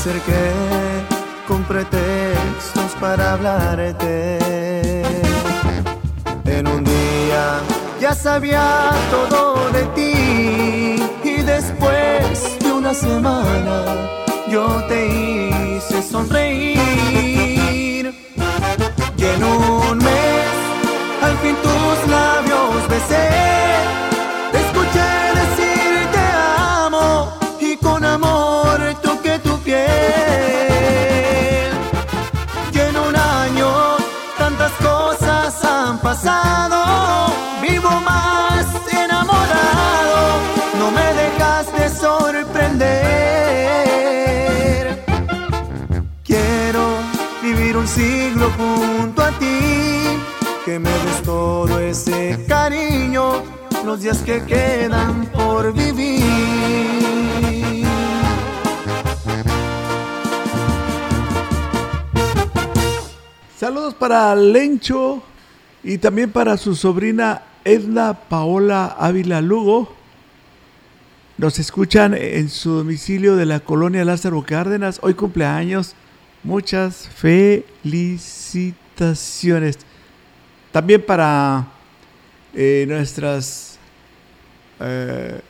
Acerqué 0.07 0.53
con 1.49 1.65
pretextos 1.65 2.93
para 3.01 3.33
hablarte. 3.33 4.39
En 6.45 6.69
un 6.69 6.85
día 6.85 7.61
ya 8.01 8.15
sabía 8.15 8.91
todo 9.11 9.69
de 9.73 9.83
ti 9.97 10.97
y 11.25 11.43
después 11.43 12.57
de 12.61 12.73
una 12.73 12.95
semana 12.95 13.83
yo 14.49 14.85
te 14.89 15.09
hice 15.09 16.01
sonreír. 16.03 16.77
Y 19.19 19.25
en 19.25 19.43
un 19.45 19.76
que 50.67 50.79
me 50.81 50.91
des 50.91 51.23
todo 51.23 51.79
ese 51.79 52.45
cariño, 52.49 53.45
los 53.85 54.03
días 54.03 54.19
que 54.23 54.43
quedan 54.43 55.27
por 55.27 55.73
vivir. 55.73 56.25
Saludos 63.57 63.95
para 63.95 64.35
Lencho 64.35 65.23
y 65.85 65.99
también 65.99 66.33
para 66.33 66.57
su 66.57 66.75
sobrina 66.75 67.43
Edna 67.65 68.15
Paola 68.15 68.97
Ávila 68.99 69.41
Lugo. 69.41 69.95
Nos 71.39 71.61
escuchan 71.61 72.15
en 72.15 72.49
su 72.49 72.73
domicilio 72.73 73.37
de 73.37 73.47
la 73.47 73.61
colonia 73.61 74.05
Lázaro 74.05 74.45
Cárdenas. 74.45 74.99
Hoy 75.01 75.15
cumpleaños. 75.15 75.95
Muchas 76.43 77.09
felicitaciones. 77.15 79.79
También 80.77 81.01
para 81.01 81.69
eh, 82.53 82.85
nuestras 82.87 83.79
eh, 84.79 85.41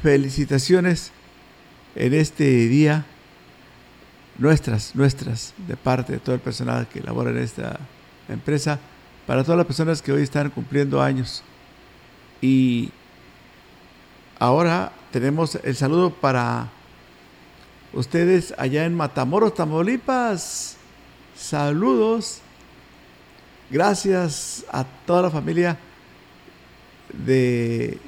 felicitaciones 0.00 1.10
en 1.96 2.14
este 2.14 2.44
día. 2.68 3.04
Nuestras, 4.38 4.94
nuestras, 4.94 5.54
de 5.66 5.76
parte 5.76 6.12
de 6.12 6.18
todo 6.20 6.36
el 6.36 6.40
personal 6.40 6.86
que 6.86 7.00
labora 7.00 7.30
en 7.30 7.38
esta 7.38 7.80
empresa. 8.28 8.78
Para 9.26 9.42
todas 9.42 9.58
las 9.58 9.66
personas 9.66 10.00
que 10.02 10.12
hoy 10.12 10.22
están 10.22 10.50
cumpliendo 10.50 11.02
años. 11.02 11.42
Y 12.40 12.92
ahora 14.38 14.92
tenemos 15.10 15.58
el 15.64 15.74
saludo 15.74 16.10
para 16.10 16.68
ustedes 17.92 18.54
allá 18.56 18.84
en 18.84 18.94
Matamoros, 18.94 19.54
Tamaulipas. 19.54 20.76
Saludos. 21.34 22.42
Gracias 23.70 24.64
a 24.72 24.84
toda 24.84 25.22
la 25.22 25.30
familia 25.30 25.78
de, 27.12 27.98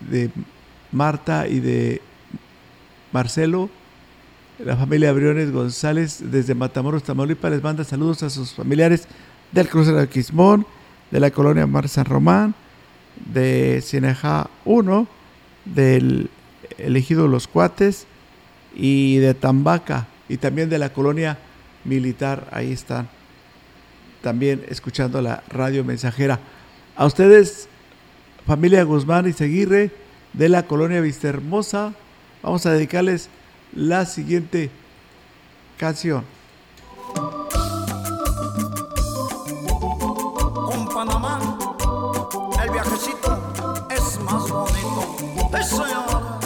de 0.00 0.28
Marta 0.90 1.46
y 1.46 1.60
de 1.60 2.02
Marcelo. 3.12 3.70
La 4.58 4.76
familia 4.76 5.12
Briones 5.12 5.52
González 5.52 6.18
desde 6.20 6.56
Matamoros, 6.56 7.04
Tamaulipas 7.04 7.52
les 7.52 7.62
manda 7.62 7.84
saludos 7.84 8.24
a 8.24 8.30
sus 8.30 8.52
familiares 8.52 9.06
del 9.52 9.68
crucero 9.68 9.98
de 9.98 10.08
Quismón, 10.08 10.66
de 11.12 11.20
la 11.20 11.30
colonia 11.30 11.68
Mar 11.68 11.88
San 11.88 12.06
Román, 12.06 12.54
de 13.32 13.80
Cineja 13.84 14.50
1, 14.64 15.06
del 15.64 16.28
elegido 16.76 17.28
Los 17.28 17.46
Cuates 17.46 18.08
y 18.74 19.18
de 19.18 19.32
Tambaca 19.34 20.08
y 20.28 20.38
también 20.38 20.68
de 20.68 20.78
la 20.78 20.92
colonia 20.92 21.38
militar. 21.84 22.48
Ahí 22.50 22.72
están 22.72 23.08
también 24.22 24.64
escuchando 24.68 25.20
la 25.22 25.42
radio 25.48 25.84
mensajera. 25.84 26.38
A 26.96 27.06
ustedes, 27.06 27.68
familia 28.46 28.84
Guzmán 28.84 29.28
y 29.28 29.32
Seguirre 29.32 29.90
de 30.32 30.48
la 30.48 30.66
colonia 30.66 31.00
Vistahermosa, 31.00 31.94
vamos 32.42 32.66
a 32.66 32.72
dedicarles 32.72 33.28
la 33.74 34.04
siguiente 34.06 34.70
canción. 35.78 36.24
Con 40.54 40.88
Panamá, 40.88 41.58
el 42.62 42.70
viajecito 42.70 43.88
es 43.90 44.20
más 44.20 44.48
bonito. 44.50 45.58
Eso 45.58 46.39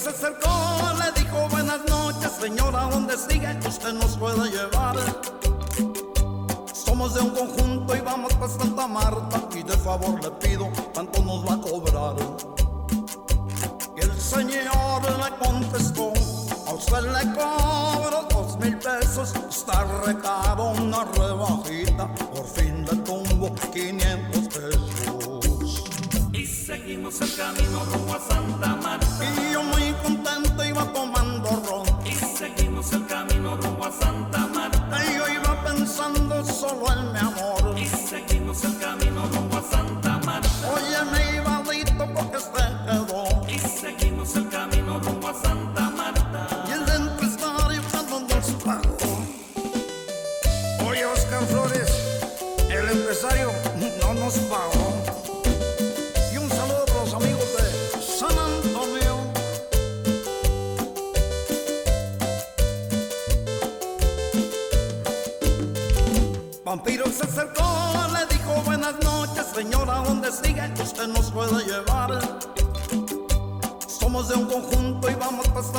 se 0.00 0.08
acercó, 0.08 0.48
le 0.98 1.20
dijo 1.20 1.46
buenas 1.50 1.80
noches, 1.86 2.32
señora, 2.40 2.88
¿dónde 2.90 3.18
sigue? 3.18 3.54
Usted 3.68 3.92
nos 3.92 4.16
puede 4.16 4.50
llevar. 4.50 4.96
Somos 6.72 7.14
de 7.14 7.20
un 7.20 7.30
conjunto 7.30 7.94
y 7.94 8.00
vamos 8.00 8.32
para 8.34 8.50
Santa 8.50 8.88
Marta 8.88 9.42
y 9.54 9.62
de 9.62 9.76
favor 9.76 10.22
le 10.22 10.30
pido 10.30 10.49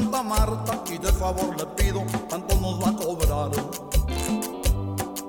Santa 0.02 0.24
Marta 0.24 0.84
y 0.92 0.98
de 0.98 1.12
favor 1.14 1.56
le 1.56 1.66
pido 1.78 2.04
cuánto 2.28 2.56
nos 2.56 2.84
va 2.84 2.90
a 2.90 2.96
cobrar. 2.96 3.52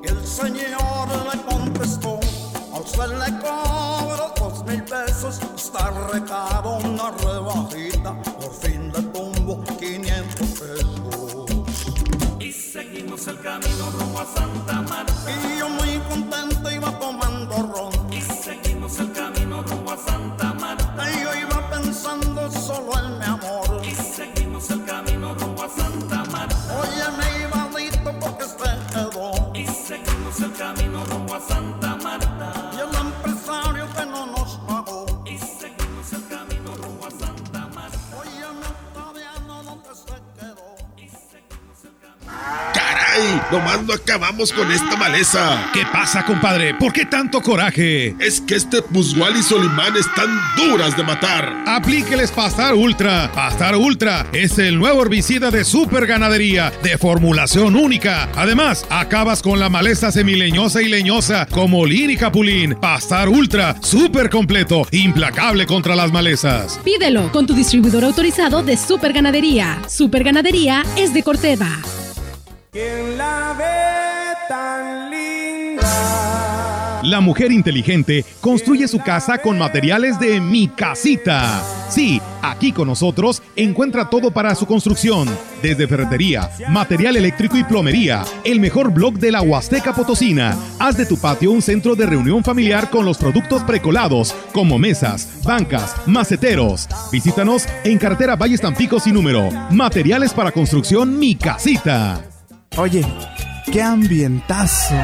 Y 0.03 0.09
el 0.09 0.27
señor 0.27 1.09
le 1.31 1.43
contestó, 1.43 2.19
a 2.73 2.81
usted 2.81 3.09
le 3.19 3.39
cobro 3.39 4.33
dos 4.35 4.65
mil 4.65 4.83
pesos, 4.85 5.41
está 5.55 5.91
recado 6.11 6.79
una 6.79 7.11
rebajita, 7.11 8.15
por 8.23 8.55
fin 8.55 8.91
le 8.95 9.03
tumbo 9.03 9.63
500 9.79 10.49
pesos. 10.49 11.47
Y 12.41 12.51
seguimos 12.51 13.27
el 13.27 13.41
camino 13.41 13.91
rumbo 13.91 14.21
a 14.21 14.25
Santa 14.25 14.81
Marta. 14.81 15.13
Y 15.29 15.62
Nomás 43.53 43.83
no 43.83 43.93
acabamos 43.93 44.51
con 44.51 44.73
esta 44.73 44.97
maleza. 44.97 45.71
¿Qué 45.75 45.83
pasa, 45.93 46.25
compadre? 46.25 46.73
¿Por 46.73 46.91
qué 46.91 47.05
tanto 47.05 47.43
coraje? 47.43 48.17
Es 48.19 48.41
que 48.41 48.55
este 48.55 48.81
Pusgual 48.81 49.37
y 49.37 49.43
Solimán 49.43 49.95
están 49.95 50.41
duras 50.57 50.97
de 50.97 51.03
matar. 51.03 51.55
Aplíqueles 51.67 52.31
Pastar 52.31 52.73
Ultra. 52.73 53.31
Pastar 53.35 53.77
Ultra 53.77 54.27
es 54.33 54.59
el 54.59 54.79
nuevo 54.79 55.03
herbicida 55.03 55.51
de 55.51 55.67
super 55.67 56.07
ganadería 56.07 56.73
de 56.83 56.97
formulación 56.97 57.77
única. 57.77 58.31
Además, 58.37 58.87
acabas 58.89 59.43
con 59.43 59.61
la 59.61 59.69
maleza 59.69 60.11
semileñosa 60.11 60.81
y 60.81 60.89
leñosa 60.89 61.45
como 61.45 61.85
lin 61.85 62.09
y 62.09 62.17
capulín. 62.17 62.75
Pastar 62.81 63.29
Ultra, 63.29 63.77
súper 63.83 64.31
completo, 64.31 64.87
implacable 64.93 65.67
contra 65.67 65.95
las 65.95 66.11
malezas. 66.11 66.81
Pídelo 66.83 67.31
con 67.31 67.47
tu 67.47 67.53
distribuidor 67.53 68.05
autorizado 68.05 68.63
de 68.63 68.79
Super 68.79 69.13
Ganadería. 69.13 69.83
Super 69.89 70.25
Ganadería 70.25 70.85
es 70.97 71.13
de 71.13 71.23
Corteva. 71.23 71.69
¿Quién 72.75 73.19
la 73.19 73.55
ve 73.59 74.35
tan 74.49 75.11
linda? 75.11 77.01
La 77.03 77.21
mujer 77.21 77.53
inteligente 77.53 78.25
construye 78.41 78.89
su 78.89 78.99
casa 78.99 79.37
con 79.37 79.59
materiales 79.59 80.19
de 80.19 80.41
Mi 80.41 80.69
Casita. 80.69 81.63
Sí, 81.91 82.19
aquí 82.41 82.73
con 82.73 82.89
nosotros 82.89 83.43
encuentra 83.57 84.09
todo 84.09 84.31
para 84.31 84.55
su 84.55 84.65
construcción, 84.65 85.29
desde 85.61 85.87
ferretería, 85.87 86.49
material 86.71 87.19
eléctrico 87.19 87.59
y 87.59 87.65
plomería. 87.65 88.25
El 88.43 88.59
mejor 88.59 88.91
blog 88.91 89.19
de 89.19 89.33
la 89.33 89.43
Huasteca 89.43 89.93
Potosina. 89.93 90.57
Haz 90.79 90.97
de 90.97 91.05
tu 91.05 91.19
patio 91.19 91.51
un 91.51 91.61
centro 91.61 91.95
de 91.95 92.07
reunión 92.07 92.43
familiar 92.43 92.89
con 92.89 93.05
los 93.05 93.19
productos 93.19 93.63
precolados, 93.65 94.35
como 94.55 94.79
mesas, 94.79 95.43
bancas, 95.45 95.95
maceteros. 96.07 96.89
Visítanos 97.13 97.69
en 97.85 97.99
carretera 97.99 98.35
Valles 98.35 98.63
Tampico 98.63 98.99
sin 98.99 99.13
número. 99.13 99.51
Materiales 99.71 100.33
para 100.33 100.53
construcción 100.53 101.19
Mi 101.19 101.35
Casita. 101.35 102.32
Oye, 102.79 103.05
qué 103.71 103.83
ambientazo. 103.83 104.95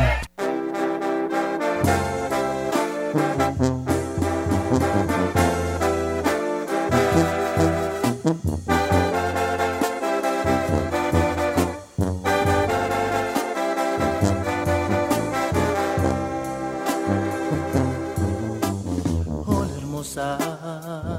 Hola 19.46 19.76
hermosa. 19.76 21.17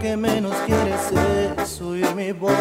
Que 0.00 0.16
menos 0.16 0.54
quieres 0.66 1.00
es 1.56 1.80
oír 1.80 2.14
mi 2.14 2.32
voz. 2.32 2.52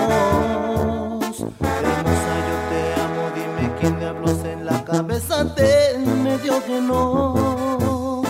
Hermosa, 1.62 2.34
yo 2.48 2.58
te 2.70 3.02
amo, 3.02 3.24
dime 3.36 3.74
quién 3.80 4.00
diablos 4.00 4.44
en 4.44 4.66
la 4.66 4.84
cabeza 4.84 5.54
te 5.56 5.98
medio 6.24 6.64
que 6.66 6.82
no. 6.82 8.24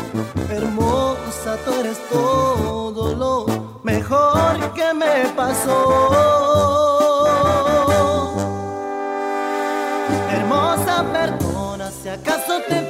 Hermosa, 0.49 1.57
tú 1.63 1.73
eres 1.79 1.97
todo 2.09 3.15
lo 3.15 3.79
mejor 3.83 4.73
que 4.73 4.93
me 4.93 5.29
pasó. 5.35 6.09
Hermosa, 10.31 11.05
perdona 11.13 11.91
si 11.91 12.09
acaso 12.09 12.61
te 12.67 12.81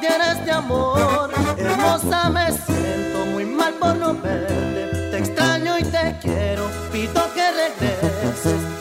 tienes 0.00 0.44
de 0.44 0.52
amor. 0.52 1.30
Hermosa, 1.56 2.30
me 2.30 2.46
siento 2.52 3.26
muy 3.32 3.44
mal 3.44 3.74
por 3.74 3.96
no 3.96 4.14
verte. 4.14 5.10
Te 5.10 5.18
extraño 5.18 5.78
y 5.78 5.84
te 5.84 6.16
quiero, 6.20 6.68
pido 6.92 7.22
que 7.34 7.50
regreses. 7.50 8.77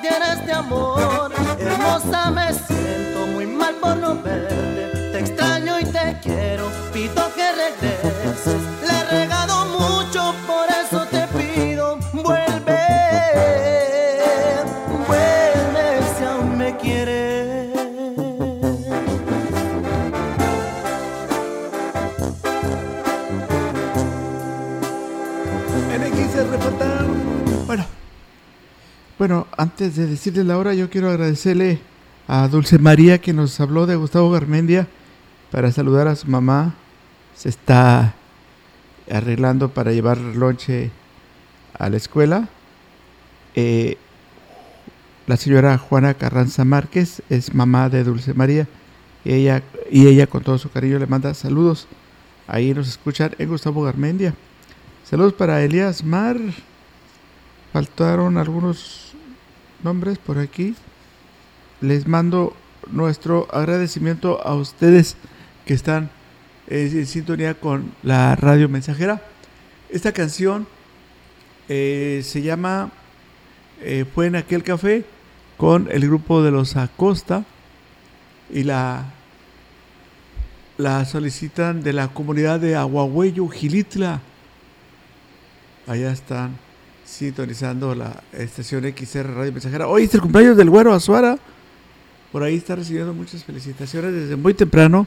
Tienes 0.00 0.46
de 0.46 0.52
amor. 0.52 1.32
Hermosa, 1.58 2.30
me 2.30 2.52
siento 2.52 3.26
muy 3.28 3.46
mal 3.46 3.74
por 3.76 3.96
no 3.96 4.14
verte. 4.22 5.10
Te 5.12 5.18
extraño 5.18 5.80
y 5.80 5.84
te 5.84 6.18
quiero, 6.22 6.70
pido 6.92 7.32
que 7.34 7.52
regreses. 7.52 8.75
Bueno, 29.26 29.48
antes 29.56 29.96
de 29.96 30.06
decirle 30.06 30.44
la 30.44 30.56
hora, 30.56 30.72
yo 30.72 30.88
quiero 30.88 31.10
agradecerle 31.10 31.80
a 32.28 32.46
Dulce 32.46 32.78
María 32.78 33.20
que 33.20 33.32
nos 33.32 33.58
habló 33.58 33.84
de 33.84 33.96
Gustavo 33.96 34.30
Garmendia 34.30 34.86
para 35.50 35.72
saludar 35.72 36.06
a 36.06 36.14
su 36.14 36.28
mamá. 36.28 36.76
Se 37.34 37.48
está 37.48 38.14
arreglando 39.10 39.70
para 39.70 39.90
llevar 39.90 40.18
lonche 40.18 40.92
a 41.76 41.90
la 41.90 41.96
escuela. 41.96 42.48
Eh, 43.56 43.96
la 45.26 45.36
señora 45.36 45.76
Juana 45.76 46.14
Carranza 46.14 46.64
Márquez 46.64 47.20
es 47.28 47.52
mamá 47.52 47.88
de 47.88 48.04
Dulce 48.04 48.32
María 48.32 48.68
y 49.24 49.32
ella, 49.32 49.64
y 49.90 50.06
ella 50.06 50.28
con 50.28 50.44
todo 50.44 50.56
su 50.56 50.70
cariño 50.70 51.00
le 51.00 51.08
manda 51.08 51.34
saludos. 51.34 51.88
Ahí 52.46 52.72
nos 52.72 52.86
escuchan 52.86 53.34
en 53.40 53.48
Gustavo 53.48 53.82
Garmendia. 53.82 54.36
Saludos 55.02 55.32
para 55.32 55.64
Elías 55.64 56.04
Mar. 56.04 56.36
Faltaron 57.76 58.38
algunos 58.38 59.05
nombres 59.86 60.18
por 60.18 60.38
aquí. 60.38 60.74
Les 61.80 62.08
mando 62.08 62.56
nuestro 62.90 63.46
agradecimiento 63.52 64.44
a 64.44 64.54
ustedes 64.56 65.16
que 65.64 65.74
están 65.74 66.10
eh, 66.68 66.90
en 66.92 67.06
sintonía 67.06 67.54
con 67.54 67.92
la 68.02 68.34
radio 68.34 68.68
mensajera. 68.68 69.22
Esta 69.88 70.10
canción 70.10 70.66
eh, 71.68 72.20
se 72.24 72.42
llama 72.42 72.90
eh, 73.80 74.04
Fue 74.12 74.26
en 74.26 74.34
aquel 74.34 74.64
café 74.64 75.04
con 75.56 75.88
el 75.92 76.02
grupo 76.02 76.42
de 76.42 76.50
los 76.50 76.74
Acosta 76.76 77.44
y 78.52 78.64
la, 78.64 79.04
la 80.78 81.04
solicitan 81.04 81.84
de 81.84 81.92
la 81.92 82.08
comunidad 82.08 82.58
de 82.58 82.74
Aguahuello, 82.74 83.46
Gilitla. 83.48 84.20
Allá 85.86 86.10
están 86.10 86.65
sintonizando 87.06 87.94
la 87.94 88.22
estación 88.32 88.84
XR 88.84 89.32
Radio 89.34 89.52
Mensajera. 89.52 89.86
Hoy 89.86 90.04
es 90.04 90.14
el 90.14 90.20
cumpleaños 90.20 90.56
del 90.56 90.68
güero 90.68 90.92
Azuara. 90.92 91.38
Por 92.32 92.42
ahí 92.42 92.56
está 92.56 92.74
recibiendo 92.76 93.14
muchas 93.14 93.44
felicitaciones 93.44 94.12
desde 94.12 94.36
muy 94.36 94.52
temprano. 94.52 95.06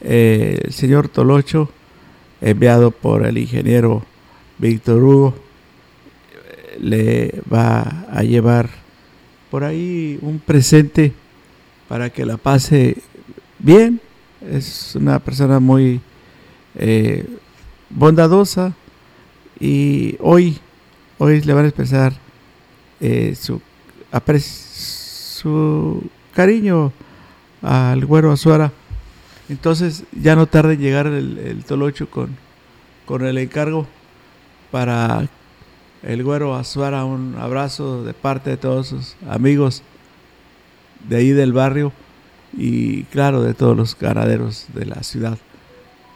Eh, 0.00 0.60
el 0.64 0.72
señor 0.72 1.08
Tolocho, 1.08 1.70
enviado 2.40 2.90
por 2.90 3.24
el 3.24 3.38
ingeniero 3.38 4.04
Víctor 4.58 5.02
Hugo, 5.02 5.34
le 6.80 7.40
va 7.50 8.04
a 8.10 8.22
llevar 8.22 8.68
por 9.50 9.62
ahí 9.62 10.18
un 10.22 10.40
presente 10.40 11.12
para 11.88 12.10
que 12.10 12.26
la 12.26 12.36
pase 12.36 12.96
bien. 13.60 14.00
Es 14.50 14.96
una 14.96 15.20
persona 15.20 15.60
muy 15.60 16.00
eh, 16.74 17.24
bondadosa 17.90 18.74
y 19.60 20.16
hoy, 20.18 20.58
hoy 21.22 21.40
le 21.40 21.54
van 21.54 21.64
a 21.66 21.68
expresar 21.68 22.12
eh, 23.00 23.36
su, 23.36 23.62
cariño 26.34 26.92
al 27.62 28.04
güero 28.04 28.32
Azuara. 28.32 28.72
Entonces 29.48 30.02
ya 30.10 30.34
no 30.34 30.46
tarde 30.46 30.74
en 30.74 30.80
llegar 30.80 31.06
el, 31.06 31.38
el 31.38 31.64
Tolocho 31.64 32.10
con, 32.10 32.36
con 33.06 33.24
el 33.24 33.38
encargo 33.38 33.86
para 34.72 35.28
el 36.02 36.24
güero 36.24 36.56
Azuara. 36.56 37.04
Un 37.04 37.36
abrazo 37.38 38.02
de 38.02 38.14
parte 38.14 38.50
de 38.50 38.56
todos 38.56 38.88
sus 38.88 39.14
amigos 39.28 39.84
de 41.08 41.18
ahí 41.18 41.30
del 41.30 41.52
barrio 41.52 41.92
y 42.52 43.04
claro 43.04 43.42
de 43.42 43.54
todos 43.54 43.76
los 43.76 43.96
ganaderos 43.96 44.66
de 44.74 44.86
la 44.86 45.04
ciudad. 45.04 45.38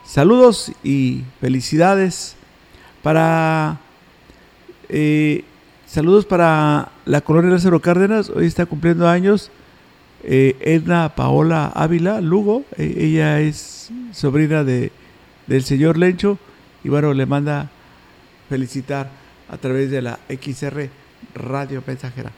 Saludos 0.05 0.73
y 0.83 1.23
felicidades 1.39 2.35
para 3.01 3.79
eh, 4.89 5.43
saludos 5.85 6.25
para 6.25 6.91
la 7.05 7.21
colonia 7.21 7.51
Lázaro 7.51 7.81
Cárdenas. 7.81 8.29
Hoy 8.29 8.45
está 8.45 8.65
cumpliendo 8.65 9.07
años 9.07 9.51
eh, 10.23 10.55
Edna 10.59 11.15
Paola 11.15 11.71
Ávila 11.75 12.21
Lugo. 12.21 12.63
E, 12.77 13.05
ella 13.05 13.39
es 13.39 13.89
sobrina 14.11 14.63
de, 14.63 14.91
del 15.47 15.63
señor 15.63 15.97
Lencho 15.97 16.37
y 16.83 16.89
bueno, 16.89 17.13
le 17.13 17.25
manda 17.25 17.69
felicitar 18.49 19.09
a 19.49 19.57
través 19.57 19.91
de 19.91 20.01
la 20.01 20.19
XR 20.29 20.89
Radio 21.35 21.83
Mensajera. 21.85 22.31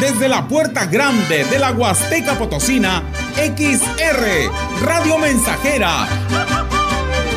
Desde 0.00 0.28
la 0.28 0.48
puerta 0.48 0.86
grande 0.86 1.44
de 1.44 1.58
la 1.58 1.72
Huasteca 1.72 2.38
Potosina, 2.38 3.02
XR, 3.36 4.50
Radio 4.82 5.18
Mensajera. 5.18 6.08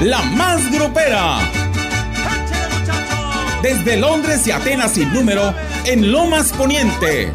la 0.01 0.22
más 0.22 0.72
grupera. 0.72 1.39
Desde 3.61 3.97
Londres 3.97 4.47
y 4.47 4.51
Atenas 4.51 4.93
sin 4.93 5.14
número, 5.14 5.53
en 5.86 6.11
Lomas 6.11 6.51
Poniente. 6.53 7.32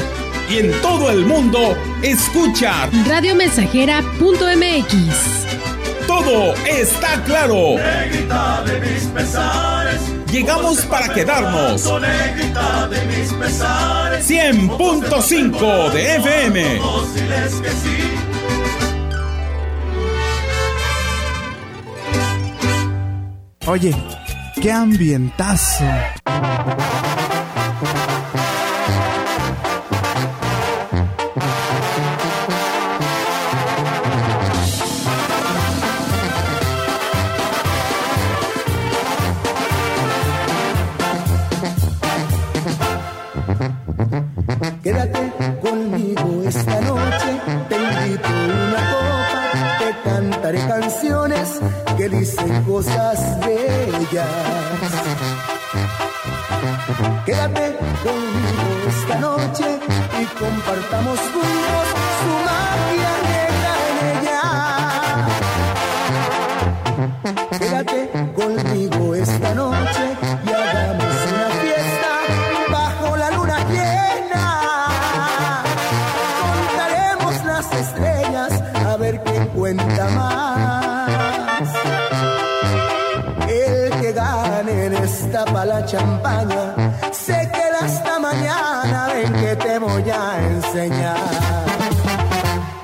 y 0.49 0.57
en 0.57 0.73
todo 0.81 1.09
el 1.09 1.25
mundo, 1.25 1.77
escucha 2.01 2.89
Radiomensajera.mx. 3.05 6.05
Todo 6.05 6.53
está 6.65 7.23
claro. 7.23 7.77
Negrita 7.77 8.63
de 8.65 8.81
mis 8.81 9.03
pesares. 9.05 10.01
Llegamos 10.29 10.81
para 10.81 11.13
quedarnos. 11.13 11.85
Negrita 12.01 12.89
de 12.89 13.05
mis 13.05 13.31
pesares. 13.31 14.29
100.5 14.29 15.91
de 15.93 16.15
FM. 16.17 16.81
Oye, 23.67 23.93
qué 24.61 24.71
ambientazo. 24.71 25.85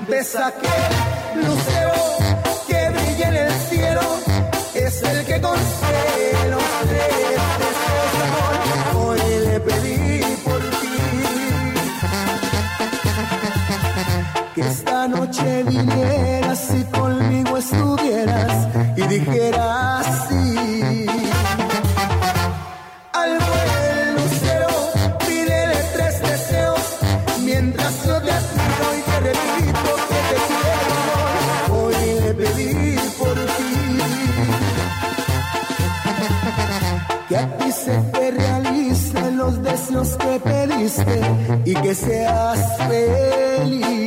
Besa 0.08 0.52
que 0.60 1.36
lucero 1.40 1.92
que 2.68 2.90
brilla 2.90 3.28
en 3.28 3.36
el 3.36 3.52
cielo 3.68 4.02
es 4.74 5.02
el 5.02 5.24
que 5.24 5.40
concede 5.40 6.50
los 6.50 6.62
tres. 6.88 7.40
Hoy 8.96 9.20
le 9.46 9.60
pedí 9.60 10.20
por 10.44 10.60
ti 10.60 10.98
que 14.54 14.60
esta 14.60 15.08
noche 15.08 15.64
vinieras 15.64 16.70
y 16.74 16.84
conmigo 16.84 17.56
estuvieras 17.56 18.68
y 18.96 19.02
dijeras 19.02 20.06
sí. 20.28 20.73
Y 41.64 41.74
que 41.74 41.94
seas 41.94 42.76
feliz. 42.88 44.03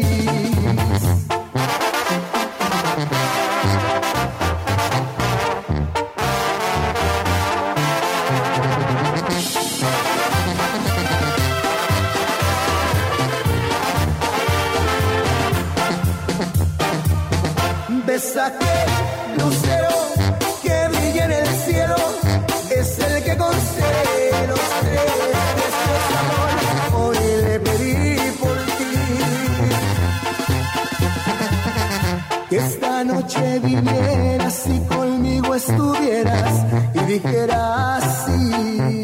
Estuvieras 35.70 36.54
y 36.94 37.00
dijeras 37.00 38.26
sí. 38.26 39.04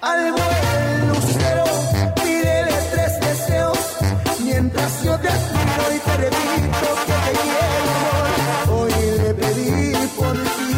Al 0.00 0.32
buen 0.32 1.08
lucero 1.08 1.64
pídele 2.16 2.76
tres 2.92 3.20
deseos 3.20 3.78
mientras 4.44 5.02
yo 5.02 5.18
te 5.18 5.28
admiro 5.28 5.84
y 5.94 5.98
te 5.98 6.16
repito 6.16 6.88
que 7.06 7.16
te 7.24 7.32
quiero. 7.42 7.94
Hoy 8.76 8.92
le 9.22 9.34
pedí 9.34 9.92
por 10.16 10.36
ti 10.36 10.76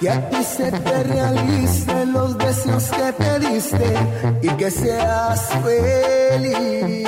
que 0.00 0.10
a 0.10 0.28
ti 0.30 0.42
se 0.44 0.70
te 0.72 1.02
realicen 1.04 2.12
los 2.12 2.36
deseos 2.38 2.84
que 2.90 3.12
pediste 3.12 3.94
y 4.42 4.48
que 4.48 4.70
seas 4.70 5.40
feliz. 5.62 7.02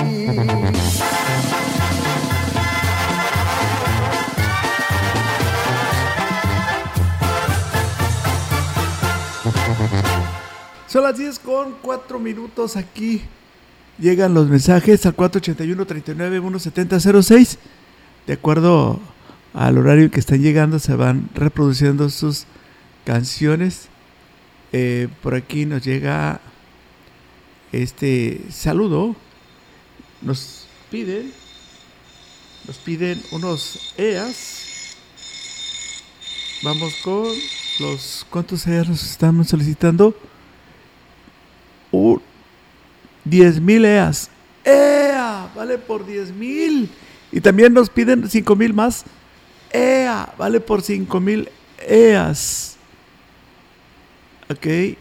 Las 11.04 11.16
10 11.18 11.38
con 11.40 11.74
4 11.82 12.18
minutos 12.18 12.76
aquí. 12.76 13.20
Llegan 13.98 14.32
los 14.32 14.48
mensajes 14.48 15.04
al 15.04 15.14
481-39-17006. 15.14 17.58
De 18.26 18.32
acuerdo 18.32 18.98
al 19.52 19.76
horario 19.76 20.10
que 20.10 20.18
están 20.18 20.40
llegando, 20.40 20.78
se 20.78 20.96
van 20.96 21.28
reproduciendo 21.34 22.08
sus 22.08 22.46
canciones. 23.04 23.88
Eh, 24.72 25.08
por 25.22 25.34
aquí 25.34 25.66
nos 25.66 25.84
llega 25.84 26.40
este 27.70 28.40
saludo. 28.50 29.14
Nos 30.22 30.66
piden, 30.90 31.34
nos 32.66 32.78
piden 32.78 33.22
unos 33.30 33.92
EAS. 33.98 34.96
Vamos 36.62 36.94
con 37.04 37.26
los 37.80 38.24
cuántos 38.30 38.66
EAS 38.66 38.88
nos 38.88 39.04
están 39.04 39.44
solicitando. 39.44 40.16
Un 41.94 42.20
10 43.24 43.60
mil 43.60 43.84
EAS. 43.84 44.30
¡EA! 44.64 45.48
Vale 45.54 45.78
por 45.78 46.04
10 46.04 46.32
mil. 46.32 46.90
Y 47.30 47.40
también 47.40 47.72
nos 47.72 47.88
piden 47.88 48.28
5 48.28 48.56
mil 48.56 48.74
más. 48.74 49.04
¡EA! 49.72 50.32
Vale 50.36 50.60
por 50.60 50.82
5 50.82 51.20
mil 51.20 51.48
EAS. 51.78 52.76
Ok. 54.50 54.96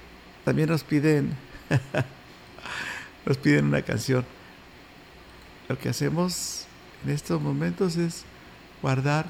También 0.45 0.69
nos 0.69 0.83
piden. 0.83 1.35
nos 3.25 3.37
piden 3.37 3.65
una 3.65 3.81
canción. 3.81 4.25
Lo 5.67 5.77
que 5.79 5.89
hacemos 5.89 6.65
en 7.03 7.11
estos 7.11 7.41
momentos 7.41 7.95
es 7.95 8.23
guardar 8.81 9.25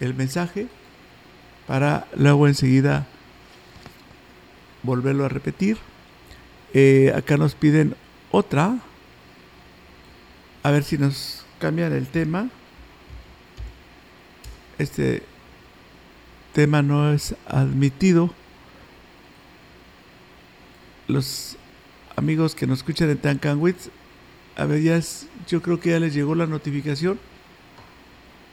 el 0.00 0.14
mensaje 0.14 0.68
para 1.66 2.06
luego 2.16 2.46
enseguida 2.46 3.06
volverlo 4.82 5.24
a 5.24 5.28
repetir. 5.28 5.76
Eh, 6.74 7.12
acá 7.14 7.36
nos 7.36 7.54
piden 7.54 7.94
otra. 8.30 8.78
A 10.62 10.70
ver 10.70 10.84
si 10.84 10.98
nos 10.98 11.44
cambian 11.58 11.92
el 11.92 12.06
tema. 12.06 12.50
Este 14.78 15.22
tema 16.52 16.82
no 16.82 17.12
es 17.12 17.34
admitido. 17.46 18.32
Los 21.06 21.56
amigos 22.16 22.54
que 22.54 22.66
nos 22.66 22.78
escuchan 22.78 23.08
en 23.10 23.18
Tancanwitz, 23.18 23.90
a 24.56 24.64
ver, 24.66 24.82
ya 24.82 25.00
yo 25.46 25.62
creo 25.62 25.80
que 25.80 25.90
ya 25.90 26.00
les 26.00 26.12
llegó 26.12 26.34
la 26.34 26.46
notificación 26.46 27.18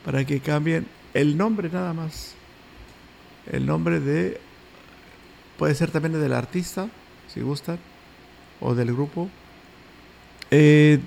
para 0.05 0.23
que 0.23 0.39
cambien 0.39 0.87
el 1.13 1.35
nombre 1.35 1.69
nada 1.69 1.93
más. 1.93 2.35
El 3.51 3.65
nombre 3.65 3.99
de, 3.99 4.39
puede 5.57 5.75
ser 5.75 5.91
también 5.91 6.13
del 6.13 6.33
artista, 6.33 6.89
si 7.27 7.41
gustan, 7.41 7.79
o 8.59 8.75
del 8.75 8.93
grupo. 8.93 9.29
Eh, 10.51 10.99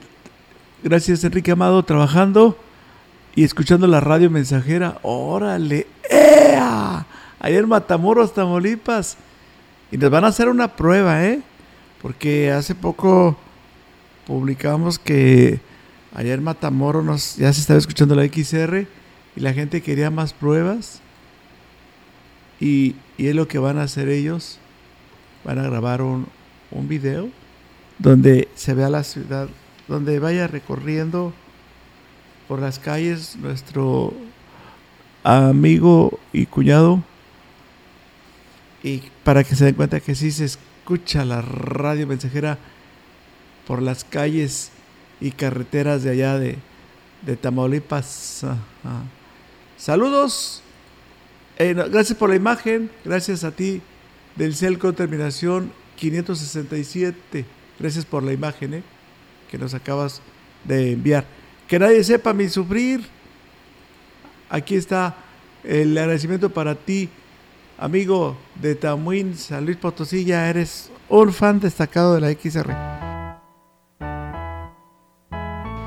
gracias 0.82 1.24
Enrique 1.24 1.52
Amado, 1.52 1.82
trabajando 1.82 2.56
y 3.34 3.44
escuchando 3.44 3.86
la 3.86 4.00
radio 4.00 4.30
mensajera. 4.30 4.98
Órale, 5.02 5.86
¡Ea! 6.10 7.06
Ayer 7.40 7.66
Matamoros, 7.66 8.34
Tamaulipas. 8.34 9.16
Y 9.90 9.96
nos 9.96 10.10
van 10.10 10.24
a 10.24 10.28
hacer 10.28 10.48
una 10.48 10.68
prueba, 10.76 11.24
¿eh? 11.24 11.40
Porque 12.02 12.50
hace 12.50 12.74
poco 12.74 13.38
publicamos 14.26 14.98
que 14.98 15.60
ayer 16.14 16.40
Matamoros 16.40 17.04
nos, 17.04 17.36
ya 17.36 17.52
se 17.52 17.60
estaba 17.60 17.78
escuchando 17.78 18.14
la 18.14 18.24
XR 18.24 18.86
y 19.36 19.40
la 19.40 19.52
gente 19.52 19.82
quería 19.82 20.10
más 20.10 20.32
pruebas. 20.32 21.00
Y, 22.60 22.96
y 23.16 23.28
es 23.28 23.36
lo 23.36 23.46
que 23.46 23.58
van 23.58 23.78
a 23.78 23.84
hacer 23.84 24.08
ellos. 24.08 24.58
Van 25.44 25.58
a 25.58 25.62
grabar 25.62 26.02
un, 26.02 26.26
un 26.70 26.88
video 26.88 27.30
donde 27.98 28.48
se 28.54 28.74
vea 28.74 28.88
la 28.88 29.04
ciudad, 29.04 29.48
donde 29.88 30.18
vaya 30.18 30.46
recorriendo 30.46 31.32
por 32.46 32.60
las 32.60 32.78
calles 32.78 33.36
nuestro 33.36 34.14
amigo 35.22 36.18
y 36.32 36.46
cuñado 36.46 37.02
y 38.82 39.02
para 39.24 39.44
que 39.44 39.54
se 39.54 39.64
den 39.64 39.74
cuenta 39.74 40.00
que 40.00 40.14
sí 40.14 40.30
se 40.30 40.44
escucha 40.44 41.24
la 41.24 41.42
radio 41.42 42.06
mensajera 42.06 42.58
por 43.66 43.82
las 43.82 44.04
calles 44.04 44.70
y 45.20 45.32
carreteras 45.32 46.02
de 46.02 46.10
allá 46.10 46.38
de, 46.38 46.56
de 47.22 47.36
Tamaulipas. 47.36 48.44
Ajá. 48.44 49.02
Saludos. 49.76 50.62
Eh, 51.58 51.74
no, 51.74 51.88
gracias 51.90 52.16
por 52.16 52.30
la 52.30 52.36
imagen. 52.36 52.90
Gracias 53.04 53.44
a 53.44 53.50
ti 53.50 53.82
del 54.36 54.54
CEL 54.54 54.78
con 54.78 54.94
terminación 54.94 55.72
567. 55.98 57.44
Gracias 57.78 58.04
por 58.04 58.22
la 58.22 58.32
imagen 58.32 58.74
eh, 58.74 58.82
que 59.50 59.58
nos 59.58 59.74
acabas 59.74 60.20
de 60.64 60.92
enviar. 60.92 61.24
Que 61.66 61.78
nadie 61.78 62.02
sepa 62.04 62.32
mi 62.32 62.48
sufrir. 62.48 63.04
Aquí 64.48 64.76
está 64.76 65.16
el 65.62 65.96
agradecimiento 65.98 66.48
para 66.48 66.74
ti, 66.74 67.10
amigo 67.76 68.36
de 68.54 68.74
Tamuín, 68.74 69.36
San 69.36 69.66
Luis 69.66 69.76
Potosí. 69.76 70.24
Ya 70.24 70.48
eres 70.48 70.90
un 71.08 71.32
fan 71.32 71.60
destacado 71.60 72.14
de 72.14 72.20
la 72.20 72.32
XR. 72.32 72.74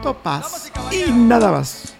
Topas 0.04 0.72
y 0.92 1.12
nada 1.12 1.52
más. 1.52 1.96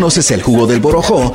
Conoces 0.00 0.30
el 0.30 0.40
jugo 0.40 0.66
del 0.66 0.80
Borojó? 0.80 1.34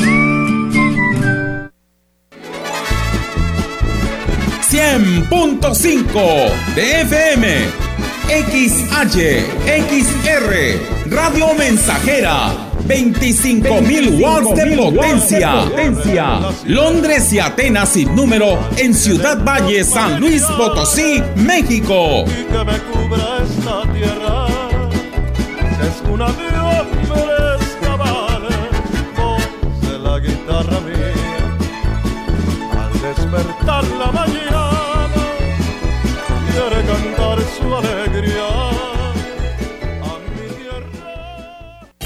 100.5 4.71 6.75
de 6.75 7.01
FM, 7.01 7.67
XH, 8.29 9.17
XR, 9.89 11.09
Radio 11.09 11.53
Mensajera, 11.55 12.53
25.000 12.87 14.21
watts 14.21 14.55
de 14.55 14.77
potencia. 14.77 15.65
Londres 16.63 17.33
y 17.33 17.39
Atenas 17.39 17.89
sin 17.89 18.15
número 18.15 18.57
en 18.77 18.93
Ciudad 18.93 19.43
Valle, 19.43 19.83
San 19.83 20.21
Luis 20.21 20.43
Potosí, 20.43 21.21
México. 21.35 22.23
que 22.23 22.63
me 22.63 22.79
cubra 22.79 23.39
esta 23.43 23.81
tierra, 23.91 24.47
es 25.81 26.01
una 26.09 26.27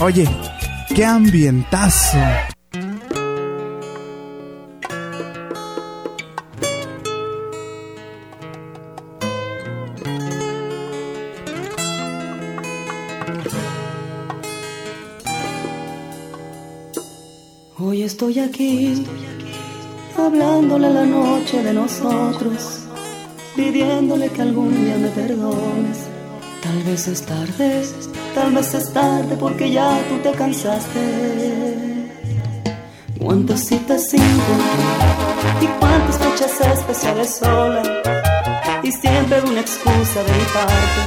Oye, 0.01 0.27
qué 0.93 1.05
ambientazo. 1.05 2.17
Hoy 17.79 18.03
estoy 18.03 18.39
aquí, 18.39 19.05
hablándole 20.17 20.89
la 20.89 21.05
noche 21.05 21.63
de 21.63 21.73
nosotros, 21.73 22.81
pidiéndole 23.55 24.29
que 24.29 24.41
algún 24.41 24.83
día 24.83 24.97
me 24.97 25.07
perdones. 25.07 25.99
Tal 26.61 26.83
vez 26.83 27.07
es 27.07 27.21
tarde, 27.21 27.83
tal 28.35 28.51
vez 28.51 28.73
es 28.73 28.91
tarde 28.91 29.37
porque 29.39 29.71
ya 29.71 29.89
tú 30.09 30.17
te 30.17 30.31
cansaste. 30.37 31.01
Cuántas 33.17 33.61
citas 33.61 34.09
sin 34.09 34.21
y 35.61 35.67
cuántas 35.79 36.17
fechas 36.19 36.51
especiales 36.77 37.37
sola 37.39 37.81
y 38.83 38.91
siempre 38.91 39.41
una 39.41 39.61
excusa 39.61 40.19
de 40.27 40.33
mi 40.39 40.45
parte. 40.57 41.01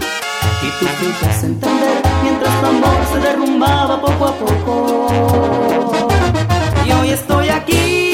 Y 0.66 0.68
tú 0.78 0.86
fuiste 0.98 1.46
entender 1.46 2.02
mientras 2.22 2.60
tu 2.60 2.66
amor 2.66 2.98
se 3.12 3.18
derrumbaba 3.20 4.00
poco 4.00 4.24
a 4.24 4.32
poco. 4.42 4.74
Y 6.86 6.92
hoy 6.92 7.10
estoy 7.10 7.48
aquí, 7.50 8.12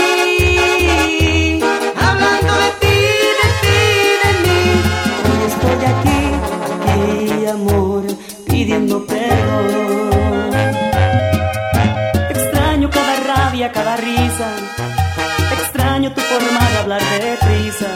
hablando 2.08 2.52
de 2.64 2.70
ti, 2.82 2.98
de 3.40 3.48
ti, 3.62 3.78
de 4.22 4.30
mí. 4.44 4.62
Hoy 5.28 5.40
estoy 5.52 5.80
aquí, 5.92 6.13
pidiendo 8.64 9.04
perdón. 9.04 10.54
Extraño 12.30 12.88
cada 12.90 13.14
rabia, 13.20 13.70
cada 13.70 13.96
risa. 13.96 14.48
Extraño 15.52 16.14
tu 16.14 16.20
forma 16.22 16.70
de 16.70 16.76
hablar 16.78 17.02
deprisa. 17.20 17.88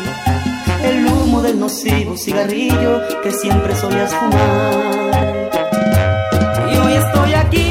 El 0.85 1.07
humo 1.07 1.41
del 1.41 1.59
nocivo 1.59 2.17
cigarrillo 2.19 3.01
que 3.23 3.33
siempre 3.33 3.75
solías 3.75 4.15
fumar. 4.15 5.51
Y 6.71 6.77
hoy 6.77 6.93
estoy 6.93 7.33
aquí. 7.33 7.68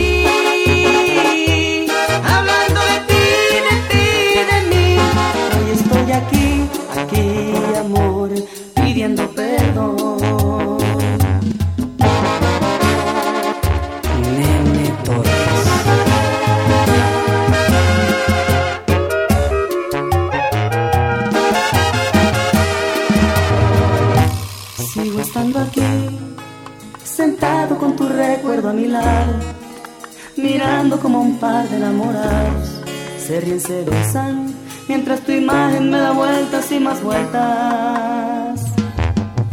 Como 31.07 31.21
un 31.21 31.37
par 31.37 31.65
de 31.69 31.77
enamorados. 31.77 32.81
Se 33.17 33.39
ríen, 33.39 33.61
se 33.61 33.85
besan, 33.85 34.53
mientras 34.89 35.21
tu 35.21 35.31
imagen 35.31 35.89
me 35.89 35.99
da 35.99 36.11
vueltas 36.11 36.69
y 36.69 36.81
más 36.81 37.01
vueltas. 37.01 38.59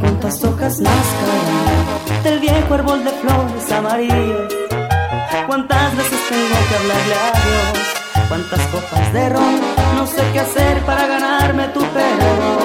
Cuántas 0.00 0.42
hojas 0.42 0.80
más 0.80 1.06
caen 1.20 2.24
del 2.24 2.40
viejo 2.40 2.74
árbol 2.74 3.04
de 3.04 3.10
flores 3.10 3.70
amarillas. 3.70 4.52
Cuántas 5.46 5.96
veces 5.96 6.18
tengo 6.28 6.56
que 6.68 6.74
hablarle 6.74 7.14
a 7.14 7.30
Dios. 7.44 8.28
Cuántas 8.28 8.60
copas 8.72 9.12
de 9.12 9.28
ron, 9.28 9.60
no 9.94 10.06
sé 10.08 10.22
qué 10.32 10.40
hacer 10.40 10.80
para 10.80 11.06
ganarme 11.06 11.68
tu 11.68 11.80
perdón. 11.80 12.63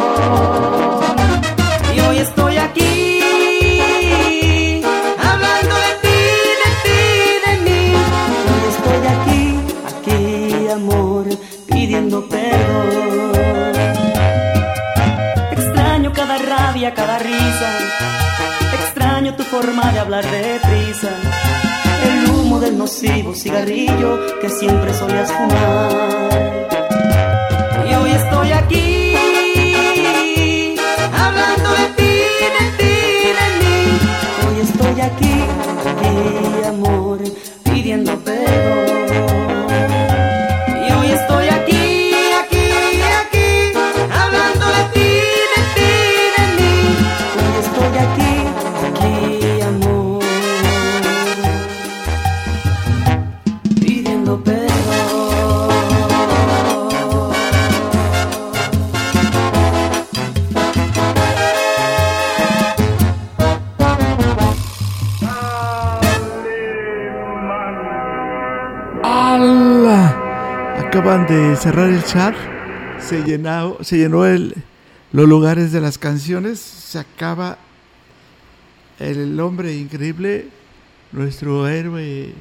Cada 16.99 17.17
risa. 17.19 17.69
Extraño 18.73 19.33
tu 19.35 19.43
forma 19.43 19.91
de 19.93 19.99
hablar 19.99 20.25
deprisa. 20.29 21.11
El 22.09 22.29
humo 22.29 22.59
del 22.59 22.77
nocivo 22.77 23.33
cigarrillo 23.33 24.11
que 24.41 24.49
siempre 24.49 24.93
solías 24.93 25.31
fumar. 25.31 26.67
Y 27.89 27.93
hoy 27.99 28.11
estoy 28.11 28.51
aquí, 28.51 29.15
hablando 31.23 31.69
de 31.79 31.85
ti, 31.99 32.13
de 32.57 32.65
ti, 32.79 32.95
de 33.39 33.47
mí. 33.61 33.77
Hoy 34.43 34.55
estoy 34.67 34.95
aquí, 35.09 35.35
aquí, 35.91 36.17
cerrar 71.59 71.89
el 71.89 72.03
chat. 72.05 72.35
Se 73.01 73.21
llenó, 73.23 73.77
se 73.81 73.97
llenó 73.97 74.25
el, 74.25 74.55
los 75.11 75.27
lugares 75.27 75.71
de 75.73 75.81
las 75.81 75.97
canciones. 75.97 76.59
Se 76.59 76.99
acaba 76.99 77.57
el 78.99 79.39
hombre 79.39 79.75
increíble, 79.75 80.47
nuestro 81.11 81.67
héroe 81.67 82.33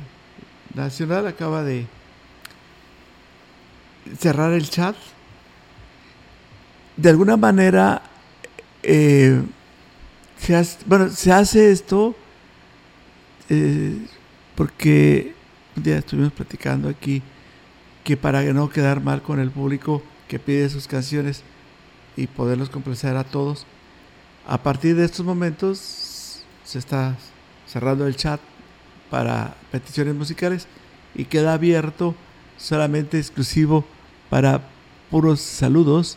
nacional, 0.74 1.26
acaba 1.26 1.64
de 1.64 1.86
cerrar 4.18 4.52
el 4.52 4.70
chat. 4.70 4.94
De 6.96 7.10
alguna 7.10 7.36
manera, 7.36 8.02
eh, 8.84 9.42
se 10.38 10.54
hace, 10.54 10.78
bueno, 10.86 11.08
se 11.10 11.32
hace 11.32 11.72
esto 11.72 12.14
eh, 13.48 13.96
porque 14.54 15.34
un 15.76 15.82
día 15.82 15.98
estuvimos 15.98 16.32
platicando 16.32 16.88
aquí 16.88 17.22
que 18.08 18.16
para 18.16 18.42
no 18.54 18.70
quedar 18.70 19.02
mal 19.02 19.20
con 19.20 19.38
el 19.38 19.50
público 19.50 20.02
que 20.28 20.38
pide 20.38 20.70
sus 20.70 20.88
canciones 20.88 21.42
y 22.16 22.26
poderlos 22.26 22.70
complacer 22.70 23.14
a 23.18 23.24
todos, 23.24 23.66
a 24.46 24.62
partir 24.62 24.96
de 24.96 25.04
estos 25.04 25.26
momentos 25.26 26.42
se 26.64 26.78
está 26.78 27.18
cerrando 27.66 28.06
el 28.06 28.16
chat 28.16 28.40
para 29.10 29.54
peticiones 29.70 30.14
musicales 30.14 30.68
y 31.14 31.26
queda 31.26 31.52
abierto 31.52 32.14
solamente 32.56 33.18
exclusivo 33.18 33.84
para 34.30 34.62
puros 35.10 35.42
saludos. 35.42 36.16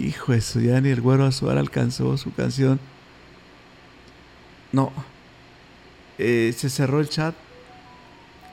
Hijo 0.00 0.32
eso, 0.32 0.60
ya 0.60 0.80
ni 0.80 0.88
el 0.88 1.02
güero 1.02 1.26
Azuara 1.26 1.60
alcanzó 1.60 2.16
su 2.16 2.32
canción. 2.32 2.80
No, 4.72 4.90
eh, 6.16 6.54
se 6.56 6.70
cerró 6.70 7.00
el 7.00 7.10
chat 7.10 7.34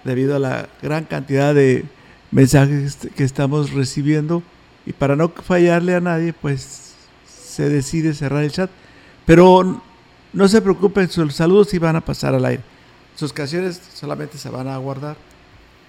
debido 0.03 0.35
a 0.35 0.39
la 0.39 0.67
gran 0.81 1.05
cantidad 1.05 1.55
de 1.55 1.85
mensajes 2.31 2.97
que 3.15 3.23
estamos 3.23 3.71
recibiendo 3.71 4.43
y 4.85 4.93
para 4.93 5.15
no 5.15 5.29
fallarle 5.29 5.95
a 5.95 6.01
nadie, 6.01 6.33
pues 6.33 6.93
se 7.27 7.69
decide 7.69 8.13
cerrar 8.13 8.43
el 8.43 8.51
chat. 8.51 8.69
Pero 9.25 9.81
no 10.33 10.47
se 10.47 10.61
preocupen, 10.61 11.09
sus 11.09 11.35
saludos 11.35 11.69
sí 11.69 11.77
van 11.77 11.95
a 11.95 12.01
pasar 12.01 12.33
al 12.33 12.45
aire. 12.45 12.63
Sus 13.15 13.33
canciones 13.33 13.81
solamente 13.93 14.37
se 14.37 14.49
van 14.49 14.67
a 14.67 14.77
guardar 14.77 15.17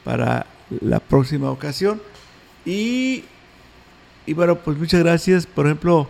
para 0.04 0.46
la 0.80 1.00
próxima 1.00 1.50
ocasión. 1.50 2.00
Y, 2.64 3.24
y 4.26 4.34
bueno, 4.34 4.56
pues 4.56 4.76
muchas 4.76 5.02
gracias. 5.02 5.46
Por 5.46 5.66
ejemplo, 5.66 6.08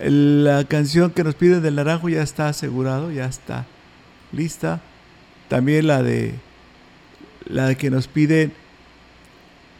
la 0.00 0.64
canción 0.64 1.10
que 1.10 1.24
nos 1.24 1.34
piden 1.34 1.62
del 1.62 1.76
Naranjo 1.76 2.08
ya 2.08 2.22
está 2.22 2.48
asegurado, 2.48 3.12
ya 3.12 3.26
está 3.26 3.66
lista. 4.32 4.80
También 5.48 5.86
la 5.86 6.02
de 6.02 6.34
la 7.44 7.74
que 7.74 7.90
nos 7.90 8.08
piden 8.08 8.52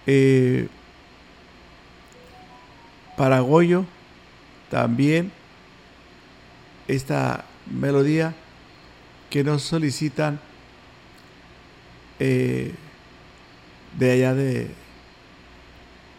eh, 0.06 0.68
también 4.70 5.32
esta 6.88 7.44
melodía 7.70 8.34
que 9.30 9.42
nos 9.42 9.62
solicitan 9.62 10.38
eh, 12.18 12.72
de 13.98 14.10
allá 14.10 14.34
de, 14.34 14.68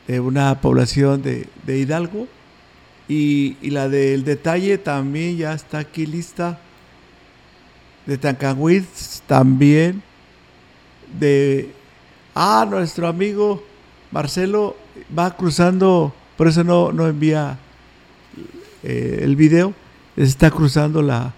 de 0.08 0.20
una 0.20 0.60
población 0.62 1.22
de, 1.22 1.48
de 1.66 1.80
Hidalgo. 1.80 2.28
Y, 3.08 3.56
y, 3.62 3.70
la 3.70 3.88
del 3.88 4.26
detalle 4.26 4.78
también 4.78 5.38
ya 5.38 5.54
está 5.54 5.80
aquí 5.80 6.06
lista. 6.06 6.60
De 8.06 8.18
Tancanwitz 8.18 9.22
también. 9.28 10.02
De. 11.18 11.72
Ah, 12.36 12.68
nuestro 12.70 13.08
amigo 13.08 13.64
Marcelo 14.12 14.76
va 15.18 15.36
cruzando. 15.36 16.14
Por 16.38 16.48
eso 16.48 16.64
no, 16.64 16.92
no 16.92 17.08
envía 17.08 17.58
eh, 18.84 19.20
el 19.22 19.36
video. 19.36 19.74
Está 20.16 20.52
cruzando 20.52 21.02
la, 21.02 21.34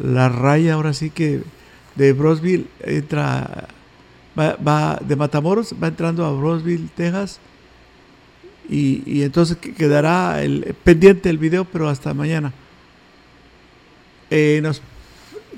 la 0.00 0.28
raya. 0.28 0.74
Ahora 0.74 0.92
sí 0.92 1.10
que 1.10 1.42
de 1.94 2.12
Brosville 2.12 2.66
entra. 2.80 3.68
Va, 4.36 4.98
de 5.00 5.14
Matamoros, 5.14 5.76
va 5.80 5.86
entrando 5.86 6.26
a 6.26 6.32
Brosville, 6.32 6.88
Texas 6.96 7.38
y, 8.68 9.02
y, 9.06 9.22
entonces 9.22 9.56
quedará 9.58 10.42
el, 10.42 10.74
pendiente 10.82 11.28
el 11.30 11.38
video, 11.38 11.64
pero 11.64 11.88
hasta 11.88 12.14
mañana. 12.14 12.52
Eh, 14.30 14.60
nos, 14.62 14.80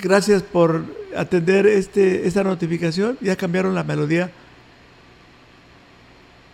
gracias 0.03 0.43
por 0.43 0.85
atender 1.17 1.67
este, 1.67 2.27
esta 2.27 2.43
notificación. 2.43 3.17
Ya 3.21 3.37
cambiaron 3.37 3.75
la 3.75 3.85
melodía. 3.85 4.31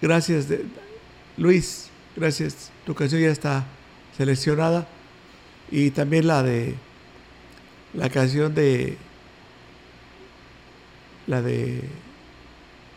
Gracias, 0.03 0.49
Luis. 1.37 1.89
Gracias. 2.17 2.73
Tu 2.85 2.93
canción 2.93 3.23
ya 3.23 3.31
está 3.31 3.65
seleccionada. 4.17 4.89
Y 5.71 5.93
también 5.93 6.27
la 6.27 6.43
de 6.43 6.75
la 7.95 8.11
canción 8.11 8.53
de 8.53 8.99
la 11.29 11.41
de 11.41 11.89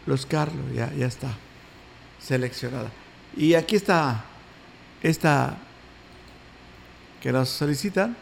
Los 0.07 0.25
Carlos, 0.25 0.65
ya, 0.73 0.91
ya 0.93 1.05
está 1.05 1.37
seleccionada. 2.19 2.91
Y 3.37 3.53
aquí 3.53 3.75
está 3.75 4.25
esta 5.03 5.59
que 7.21 7.31
nos 7.31 7.49
solicitan. 7.49 8.17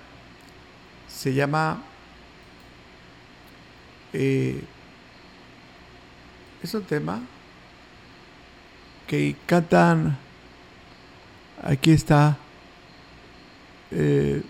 Se 1.08 1.34
llama... 1.34 1.82
Eh, 4.12 4.62
es 6.62 6.74
un 6.74 6.84
tema 6.84 7.22
cantan... 9.45 10.18
Aquí 11.66 11.91
está 11.91 12.38
eh, 13.91 14.41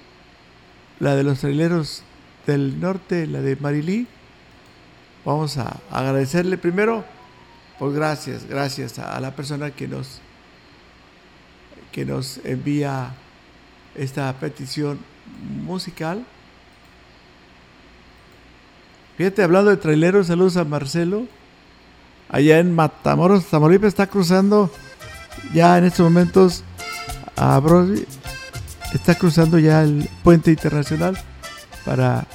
la 0.99 1.16
de 1.16 1.24
los 1.24 1.39
traileros 1.41 2.03
del 2.47 2.80
norte, 2.80 3.28
la 3.28 3.41
de 3.41 3.55
Marilí. 3.55 4.07
Vamos 5.24 5.57
a 5.57 5.80
agradecerle 5.91 6.57
primero, 6.57 7.05
pues 7.78 7.93
gracias, 7.93 8.47
gracias 8.47 8.97
a, 8.97 9.16
a 9.16 9.20
la 9.20 9.36
persona 9.36 9.72
que 9.72 9.88
nos 9.88 10.22
que 11.91 12.03
nos 12.03 12.39
envía 12.43 13.14
esta 13.95 14.34
petición 14.34 14.97
musical. 15.64 16.26
Fíjate, 19.18 19.43
hablando 19.43 19.70
de 19.70 19.78
traileros, 19.78 20.28
saludos 20.28 20.57
a 20.57 20.66
Marcelo. 20.66 21.28
Allá 22.34 22.58
en 22.58 22.74
Matamoros, 22.74 23.46
Tamaulipas, 23.46 23.90
está 23.90 24.08
cruzando 24.08 24.72
ya 25.54 25.78
en 25.78 25.84
estos 25.84 26.04
momentos 26.04 26.64
a 27.36 27.60
Brosville. 27.60 28.08
Está 28.92 29.14
cruzando 29.14 29.60
ya 29.60 29.84
el 29.84 30.10
puente 30.24 30.50
internacional 30.50 31.16
para 31.86 32.26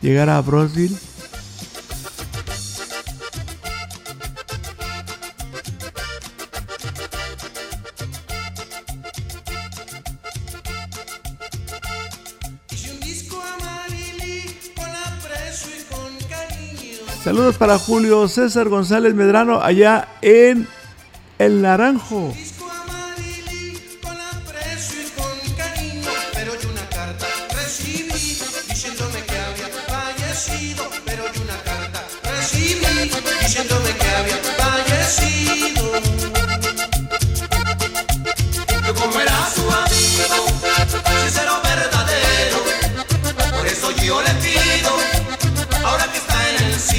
llegar 0.00 0.30
a 0.30 0.40
Brosville. 0.40 0.96
Saludos 17.34 17.58
para 17.58 17.80
Julio 17.80 18.28
César 18.28 18.68
González 18.68 19.12
Medrano 19.12 19.60
allá 19.60 20.06
en 20.22 20.68
El 21.36 21.62
Naranjo. 21.62 22.32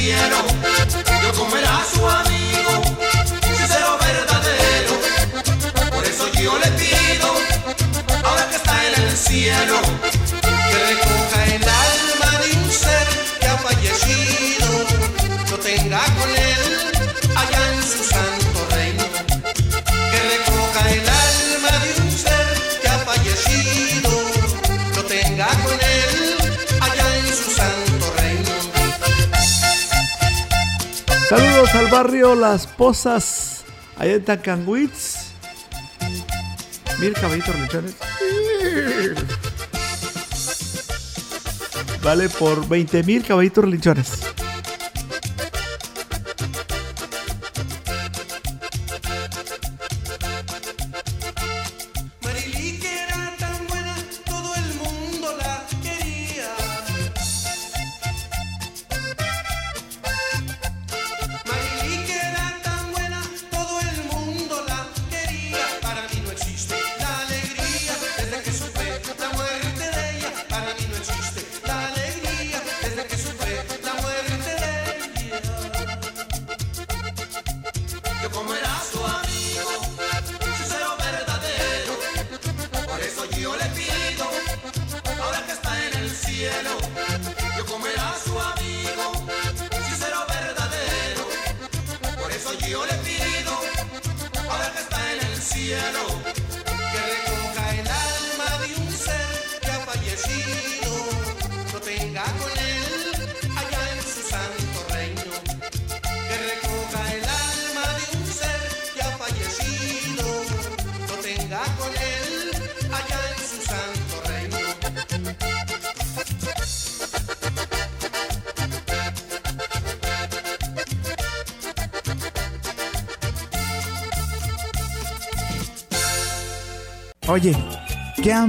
Cielo, 0.06 0.38
yo 1.24 1.34
como 1.34 1.56
era 1.58 1.84
su 1.92 2.25
Saludos 31.30 31.74
al 31.74 31.88
barrio 31.88 32.36
Las 32.36 32.68
Posas, 32.68 33.64
allá 33.98 34.14
en 34.14 34.24
Tacanguitz. 34.24 35.32
Mira, 37.00 37.20
caballitos 37.20 37.56
religiones. 37.56 37.96
Vale 42.04 42.30
por 42.30 42.68
20 42.68 43.04
mil 43.04 43.24
caballitos 43.24 43.66
relinchones. 43.66 44.35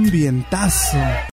ambientazo. 0.07 1.17